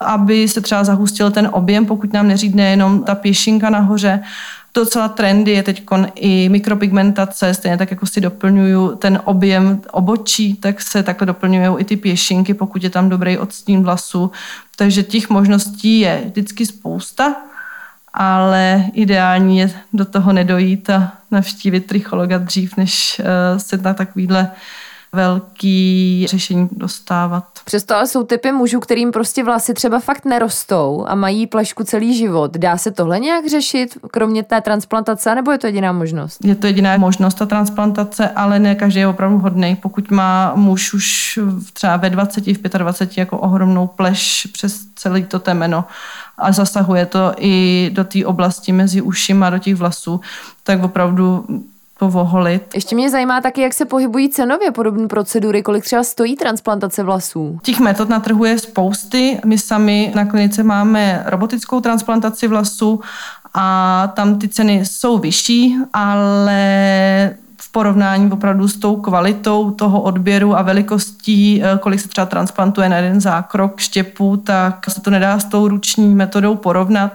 aby 0.00 0.48
se 0.48 0.60
třeba 0.60 0.84
zahustil 0.84 1.30
ten 1.30 1.48
objem, 1.52 1.86
pokud 1.86 2.12
nám 2.12 2.28
neřídne 2.28 2.70
jenom 2.70 3.02
ta 3.02 3.14
pěšinka 3.14 3.70
nahoře. 3.70 4.20
Docela 4.74 5.08
trendy 5.08 5.50
je 5.50 5.62
teď 5.62 5.82
i 6.14 6.48
mikropigmentace, 6.48 7.54
stejně 7.54 7.76
tak 7.78 7.90
jako 7.90 8.06
si 8.06 8.20
doplňuju 8.20 8.96
ten 8.96 9.20
objem 9.24 9.80
obočí, 9.92 10.54
tak 10.54 10.82
se 10.82 11.02
takhle 11.02 11.26
doplňují 11.26 11.78
i 11.78 11.84
ty 11.84 11.96
pěšinky, 11.96 12.54
pokud 12.54 12.84
je 12.84 12.90
tam 12.90 13.08
dobrý 13.08 13.38
odstín 13.38 13.82
vlasů. 13.82 14.30
Takže 14.76 15.02
těch 15.02 15.30
možností 15.30 16.00
je 16.00 16.22
vždycky 16.26 16.66
spousta 16.66 17.34
ale 18.20 18.84
ideální 18.92 19.58
je 19.58 19.70
do 19.92 20.04
toho 20.04 20.32
nedojít 20.32 20.90
a 20.90 21.12
navštívit 21.30 21.80
trichologa 21.80 22.38
dřív, 22.38 22.76
než 22.76 23.20
eh, 23.24 23.58
se 23.58 23.76
na 23.76 23.94
takovýhle 23.94 24.50
velký 25.12 26.26
řešení 26.28 26.68
dostávat. 26.72 27.44
Přesto 27.64 27.94
ale 27.94 28.06
jsou 28.06 28.24
typy 28.24 28.52
mužů, 28.52 28.80
kterým 28.80 29.12
prostě 29.12 29.44
vlasy 29.44 29.74
třeba 29.74 30.00
fakt 30.00 30.24
nerostou 30.24 31.04
a 31.08 31.14
mají 31.14 31.46
plešku 31.46 31.84
celý 31.84 32.16
život. 32.16 32.56
Dá 32.56 32.76
se 32.76 32.90
tohle 32.90 33.20
nějak 33.20 33.46
řešit, 33.46 33.98
kromě 34.10 34.42
té 34.42 34.60
transplantace, 34.60 35.34
nebo 35.34 35.50
je 35.52 35.58
to 35.58 35.66
jediná 35.66 35.92
možnost? 35.92 36.44
Je 36.44 36.54
to 36.54 36.66
jediná 36.66 36.96
možnost, 36.96 37.34
ta 37.34 37.46
transplantace, 37.46 38.28
ale 38.28 38.58
ne 38.58 38.74
každý 38.74 39.00
je 39.00 39.08
opravdu 39.08 39.38
hodný. 39.38 39.76
Pokud 39.76 40.10
má 40.10 40.52
muž 40.54 40.94
už 40.94 41.38
třeba 41.72 41.96
ve 41.96 42.10
20, 42.10 42.46
v 42.46 42.78
25 42.78 43.18
jako 43.18 43.38
ohromnou 43.38 43.86
pleš 43.86 44.48
přes 44.52 44.78
celé 44.94 45.22
to 45.22 45.38
temeno 45.38 45.84
a 46.38 46.52
zasahuje 46.52 47.06
to 47.06 47.32
i 47.38 47.90
do 47.94 48.04
té 48.04 48.26
oblasti 48.26 48.72
mezi 48.72 49.00
ušima, 49.00 49.50
do 49.50 49.58
těch 49.58 49.76
vlasů, 49.76 50.20
tak 50.62 50.82
opravdu 50.82 51.44
povoholit. 51.98 52.74
Ještě 52.74 52.94
mě 52.94 53.10
zajímá 53.10 53.40
taky, 53.40 53.60
jak 53.60 53.74
se 53.74 53.84
pohybují 53.84 54.28
cenově 54.28 54.70
podobné 54.70 55.08
procedury, 55.08 55.62
kolik 55.62 55.84
třeba 55.84 56.04
stojí 56.04 56.36
transplantace 56.36 57.02
vlasů. 57.02 57.58
Těch 57.62 57.80
metod 57.80 58.08
na 58.08 58.20
trhu 58.20 58.44
je 58.44 58.58
spousty. 58.58 59.40
My 59.44 59.58
sami 59.58 60.12
na 60.14 60.24
klinice 60.24 60.62
máme 60.62 61.22
robotickou 61.26 61.80
transplantaci 61.80 62.48
vlasů 62.48 63.00
a 63.54 64.12
tam 64.16 64.38
ty 64.38 64.48
ceny 64.48 64.84
jsou 64.84 65.18
vyšší, 65.18 65.76
ale 65.92 67.34
v 67.60 67.72
porovnání 67.72 68.32
opravdu 68.32 68.68
s 68.68 68.76
tou 68.76 68.96
kvalitou 68.96 69.70
toho 69.70 70.00
odběru 70.00 70.56
a 70.56 70.62
velikostí, 70.62 71.62
eh, 71.62 71.78
kolik 71.78 72.00
se 72.00 72.08
třeba 72.08 72.26
transplantuje 72.26 72.88
na 72.88 72.96
jeden 72.96 73.20
zákrok 73.20 73.80
štěpu, 73.80 74.36
tak 74.36 74.84
se 74.88 75.00
to 75.00 75.10
nedá 75.10 75.38
s 75.38 75.44
tou 75.44 75.68
ruční 75.68 76.14
metodou 76.14 76.54
porovnat, 76.54 77.12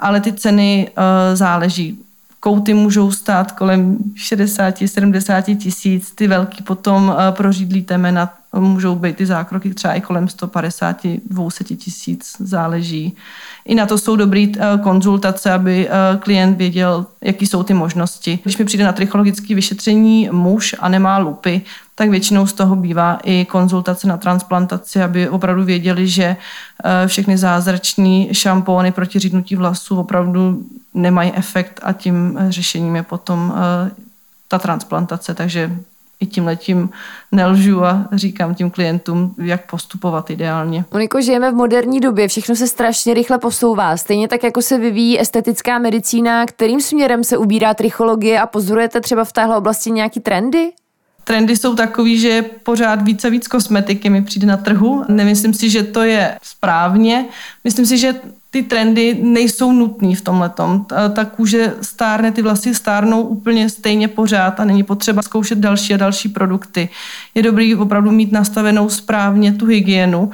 ale 0.00 0.20
ty 0.20 0.32
ceny 0.32 0.90
eh, 0.96 1.36
záleží 1.36 2.04
kouty 2.44 2.74
můžou 2.74 3.12
stát 3.12 3.52
kolem 3.52 3.98
60-70 4.16 5.56
tisíc, 5.56 6.10
ty 6.14 6.26
velký 6.26 6.62
potom 6.62 7.14
eh, 7.16 7.32
prořídlý 7.32 7.82
temena 7.82 8.34
můžou 8.56 8.94
být 8.94 9.16
ty 9.16 9.26
zákroky 9.26 9.74
třeba 9.74 9.94
i 9.94 10.00
kolem 10.00 10.26
150-200 10.26 11.76
tisíc, 11.76 12.36
záleží. 12.38 13.16
I 13.64 13.74
na 13.74 13.86
to 13.86 13.98
jsou 13.98 14.16
dobré 14.16 14.40
eh, 14.40 14.78
konzultace, 14.82 15.52
aby 15.52 15.88
eh, 15.88 15.92
klient 16.18 16.58
věděl, 16.58 17.06
jaký 17.22 17.46
jsou 17.46 17.62
ty 17.62 17.74
možnosti. 17.74 18.38
Když 18.42 18.56
mi 18.56 18.64
přijde 18.64 18.84
na 18.84 18.92
trichologické 18.92 19.54
vyšetření 19.54 20.28
muž 20.32 20.74
a 20.78 20.88
nemá 20.88 21.18
lupy, 21.18 21.60
tak 21.94 22.10
většinou 22.10 22.46
z 22.46 22.52
toho 22.52 22.76
bývá 22.76 23.18
i 23.22 23.44
konzultace 23.44 24.08
na 24.08 24.16
transplantaci, 24.16 25.02
aby 25.02 25.28
opravdu 25.28 25.64
věděli, 25.64 26.08
že 26.08 26.36
všechny 27.06 27.38
zázrační 27.38 28.28
šampóny 28.32 28.92
proti 28.92 29.18
řídnutí 29.18 29.56
vlasů 29.56 29.96
opravdu 29.96 30.64
nemají 30.94 31.32
efekt 31.34 31.80
a 31.82 31.92
tím 31.92 32.38
řešením 32.48 32.96
je 32.96 33.02
potom 33.02 33.54
eh, 33.56 33.90
ta 34.48 34.58
transplantace, 34.58 35.34
takže 35.34 35.70
i 36.20 36.26
tím 36.26 36.46
letím 36.46 36.90
nelžu 37.32 37.84
a 37.84 38.08
říkám 38.12 38.54
tím 38.54 38.70
klientům, 38.70 39.34
jak 39.38 39.70
postupovat 39.70 40.30
ideálně. 40.30 40.84
Moniko, 40.92 41.20
žijeme 41.20 41.50
v 41.50 41.54
moderní 41.54 42.00
době, 42.00 42.28
všechno 42.28 42.56
se 42.56 42.66
strašně 42.66 43.14
rychle 43.14 43.38
posouvá. 43.38 43.96
Stejně 43.96 44.28
tak, 44.28 44.42
jako 44.42 44.62
se 44.62 44.78
vyvíjí 44.78 45.20
estetická 45.20 45.78
medicína, 45.78 46.46
kterým 46.46 46.80
směrem 46.80 47.24
se 47.24 47.36
ubírá 47.36 47.74
trichologie 47.74 48.40
a 48.40 48.46
pozorujete 48.46 49.00
třeba 49.00 49.24
v 49.24 49.32
téhle 49.32 49.56
oblasti 49.56 49.90
nějaký 49.90 50.20
trendy? 50.20 50.72
Trendy 51.24 51.56
jsou 51.56 51.74
takový, 51.74 52.18
že 52.18 52.42
pořád 52.42 53.02
více 53.02 53.26
a 53.26 53.30
víc 53.30 53.48
kosmetiky 53.48 54.10
mi 54.10 54.22
přijde 54.22 54.46
na 54.46 54.56
trhu. 54.56 55.04
Nemyslím 55.08 55.54
si, 55.54 55.70
že 55.70 55.82
to 55.82 56.02
je 56.02 56.38
správně. 56.42 57.24
Myslím 57.64 57.86
si, 57.86 57.98
že 57.98 58.14
ty 58.54 58.62
trendy 58.62 59.18
nejsou 59.22 59.72
nutný 59.72 60.14
v 60.14 60.20
tomhle. 60.20 60.50
Ta 61.12 61.24
kůže 61.24 61.74
stárne, 61.82 62.32
ty 62.32 62.42
vlasy 62.42 62.74
stárnou 62.74 63.22
úplně 63.22 63.68
stejně 63.68 64.08
pořád 64.08 64.60
a 64.60 64.64
není 64.64 64.82
potřeba 64.82 65.22
zkoušet 65.22 65.58
další 65.58 65.94
a 65.94 65.96
další 65.96 66.28
produkty. 66.28 66.88
Je 67.34 67.42
dobrý 67.42 67.74
opravdu 67.74 68.10
mít 68.10 68.32
nastavenou 68.32 68.88
správně 68.88 69.52
tu 69.52 69.66
hygienu 69.66 70.30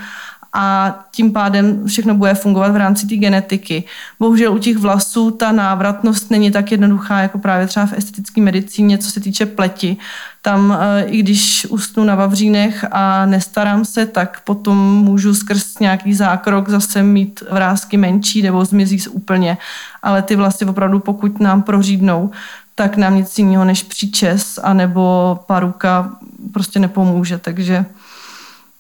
a 0.53 0.99
tím 1.13 1.33
pádem 1.33 1.87
všechno 1.87 2.15
bude 2.15 2.35
fungovat 2.35 2.73
v 2.73 2.77
rámci 2.77 3.07
té 3.07 3.17
genetiky. 3.17 3.85
Bohužel 4.19 4.53
u 4.53 4.59
těch 4.59 4.77
vlasů 4.77 5.31
ta 5.31 5.53
návratnost 5.53 6.31
není 6.31 6.51
tak 6.51 6.71
jednoduchá 6.73 7.21
jako 7.21 7.39
právě 7.39 7.67
třeba 7.67 7.87
v 7.87 7.93
estetické 7.93 8.41
medicíně, 8.41 8.99
co 8.99 9.11
se 9.11 9.21
týče 9.21 9.47
pleti. 9.47 9.97
Tam, 10.43 10.79
eh, 10.81 11.03
i 11.05 11.23
když 11.23 11.67
usnu 11.71 12.05
na 12.05 12.15
vavřínech 12.15 12.85
a 12.91 13.27
nestarám 13.27 13.85
se, 13.85 14.07
tak 14.07 14.41
potom 14.41 14.79
můžu 14.79 15.35
skrz 15.35 15.79
nějaký 15.79 16.15
zákrok 16.15 16.69
zase 16.69 17.03
mít 17.03 17.43
vrázky 17.51 17.97
menší 17.97 18.43
nebo 18.43 18.65
zmizí 18.65 19.09
úplně. 19.09 19.59
Ale 20.03 20.23
ty 20.23 20.37
vlasy 20.37 20.65
opravdu, 20.65 20.99
pokud 20.99 21.41
nám 21.41 21.63
prořídnou, 21.63 22.31
tak 22.75 22.97
nám 22.97 23.15
nic 23.15 23.39
jiného 23.39 23.65
než 23.65 23.83
příčes 23.83 24.59
anebo 24.63 25.39
paruka 25.47 26.11
prostě 26.53 26.79
nepomůže. 26.79 27.39
Takže 27.39 27.85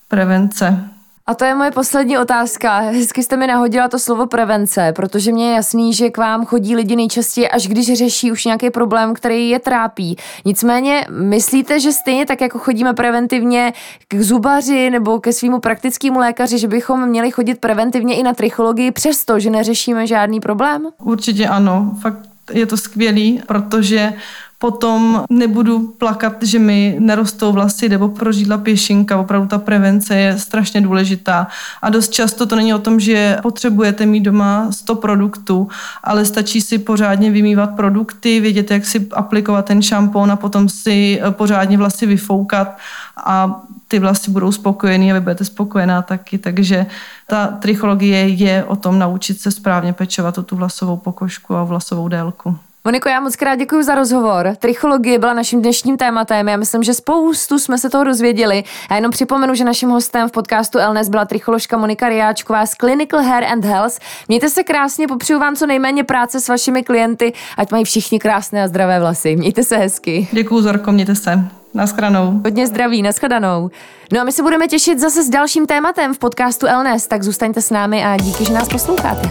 prevence. 0.08 0.90
A 1.30 1.34
to 1.34 1.44
je 1.44 1.54
moje 1.54 1.70
poslední 1.70 2.18
otázka. 2.18 2.78
Hezky 2.78 3.22
jste 3.22 3.36
mi 3.36 3.46
nahodila 3.46 3.88
to 3.88 3.98
slovo 3.98 4.26
prevence, 4.26 4.92
protože 4.96 5.32
mě 5.32 5.48
je 5.48 5.54
jasný, 5.54 5.94
že 5.94 6.10
k 6.10 6.18
vám 6.18 6.46
chodí 6.46 6.76
lidi 6.76 6.96
nejčastěji, 6.96 7.48
až 7.48 7.66
když 7.66 7.92
řeší 7.92 8.32
už 8.32 8.44
nějaký 8.44 8.70
problém, 8.70 9.14
který 9.14 9.48
je 9.48 9.58
trápí. 9.58 10.16
Nicméně, 10.44 11.06
myslíte, 11.10 11.80
že 11.80 11.92
stejně 11.92 12.26
tak, 12.26 12.40
jako 12.40 12.58
chodíme 12.58 12.94
preventivně 12.94 13.72
k 14.08 14.20
zubaři 14.20 14.90
nebo 14.90 15.20
ke 15.20 15.32
svýmu 15.32 15.60
praktickému 15.60 16.18
lékaři, 16.18 16.58
že 16.58 16.68
bychom 16.68 17.08
měli 17.08 17.30
chodit 17.30 17.60
preventivně 17.60 18.14
i 18.16 18.22
na 18.22 18.34
trichologii, 18.34 18.90
přesto, 18.90 19.40
že 19.40 19.50
neřešíme 19.50 20.06
žádný 20.06 20.40
problém? 20.40 20.86
Určitě 20.98 21.46
ano. 21.46 21.96
Fakt 22.00 22.18
je 22.52 22.66
to 22.66 22.76
skvělý, 22.76 23.42
protože 23.46 24.12
potom 24.60 25.24
nebudu 25.30 25.94
plakat, 25.98 26.42
že 26.42 26.58
mi 26.58 26.96
nerostou 26.98 27.52
vlasy 27.52 27.88
nebo 27.88 28.08
prožídla 28.08 28.58
pěšinka. 28.58 29.18
Opravdu 29.20 29.48
ta 29.48 29.58
prevence 29.58 30.16
je 30.16 30.38
strašně 30.38 30.80
důležitá. 30.80 31.46
A 31.82 31.90
dost 31.90 32.12
často 32.12 32.46
to 32.46 32.56
není 32.56 32.74
o 32.74 32.78
tom, 32.78 33.00
že 33.00 33.38
potřebujete 33.42 34.06
mít 34.06 34.20
doma 34.20 34.72
100 34.72 34.94
produktů, 34.94 35.68
ale 36.04 36.24
stačí 36.24 36.60
si 36.60 36.78
pořádně 36.78 37.30
vymývat 37.30 37.70
produkty, 37.76 38.40
vědět, 38.40 38.70
jak 38.70 38.86
si 38.86 39.08
aplikovat 39.12 39.64
ten 39.64 39.82
šampon 39.82 40.30
a 40.30 40.36
potom 40.36 40.68
si 40.68 41.20
pořádně 41.30 41.78
vlasy 41.78 42.06
vyfoukat 42.06 42.78
a 43.16 43.62
ty 43.88 43.98
vlasy 43.98 44.30
budou 44.30 44.52
spokojený 44.52 45.10
a 45.10 45.14
vy 45.14 45.20
budete 45.20 45.44
spokojená 45.44 46.02
taky. 46.02 46.38
Takže 46.38 46.86
ta 47.26 47.46
trichologie 47.46 48.28
je 48.28 48.64
o 48.64 48.76
tom 48.76 48.98
naučit 48.98 49.40
se 49.40 49.50
správně 49.50 49.92
pečovat 49.92 50.38
o 50.38 50.42
tu 50.42 50.56
vlasovou 50.56 50.96
pokožku 50.96 51.56
a 51.56 51.64
vlasovou 51.64 52.08
délku. 52.08 52.58
Moniko, 52.84 53.08
já 53.08 53.20
moc 53.20 53.36
krát 53.36 53.56
děkuji 53.56 53.82
za 53.82 53.94
rozhovor. 53.94 54.56
Trichologie 54.58 55.18
byla 55.18 55.32
naším 55.32 55.62
dnešním 55.62 55.96
tématem. 55.96 56.48
Já 56.48 56.56
myslím, 56.56 56.82
že 56.82 56.94
spoustu 56.94 57.58
jsme 57.58 57.78
se 57.78 57.90
toho 57.90 58.04
dozvěděli. 58.04 58.64
A 58.88 58.94
jenom 58.94 59.10
připomenu, 59.10 59.54
že 59.54 59.64
naším 59.64 59.88
hostem 59.88 60.28
v 60.28 60.32
podcastu 60.32 60.78
Elnes 60.78 61.08
byla 61.08 61.24
tricholožka 61.24 61.76
Monika 61.76 62.08
Riáčková 62.08 62.66
z 62.66 62.74
Clinical 62.74 63.22
Hair 63.22 63.44
and 63.44 63.64
Health. 63.64 63.98
Mějte 64.28 64.50
se 64.50 64.62
krásně, 64.62 65.08
popřeju 65.08 65.40
vám 65.40 65.56
co 65.56 65.66
nejméně 65.66 66.04
práce 66.04 66.40
s 66.40 66.48
vašimi 66.48 66.82
klienty, 66.82 67.32
ať 67.56 67.70
mají 67.72 67.84
všichni 67.84 68.18
krásné 68.18 68.62
a 68.62 68.68
zdravé 68.68 69.00
vlasy. 69.00 69.36
Mějte 69.36 69.62
se 69.62 69.76
hezky. 69.76 70.28
Děkuji, 70.32 70.62
Zorko, 70.62 70.92
mějte 70.92 71.14
se. 71.14 71.44
Naschranou. 71.74 72.40
Hodně 72.44 72.66
zdraví, 72.66 73.02
naschledanou. 73.02 73.70
No 74.12 74.20
a 74.20 74.24
my 74.24 74.32
se 74.32 74.42
budeme 74.42 74.68
těšit 74.68 74.98
zase 74.98 75.22
s 75.22 75.28
dalším 75.28 75.66
tématem 75.66 76.14
v 76.14 76.18
podcastu 76.18 76.66
Elnes, 76.66 77.06
tak 77.06 77.22
zůstaňte 77.22 77.62
s 77.62 77.70
námi 77.70 78.04
a 78.04 78.16
díky, 78.16 78.44
že 78.44 78.52
nás 78.52 78.68
posloucháte. 78.68 79.30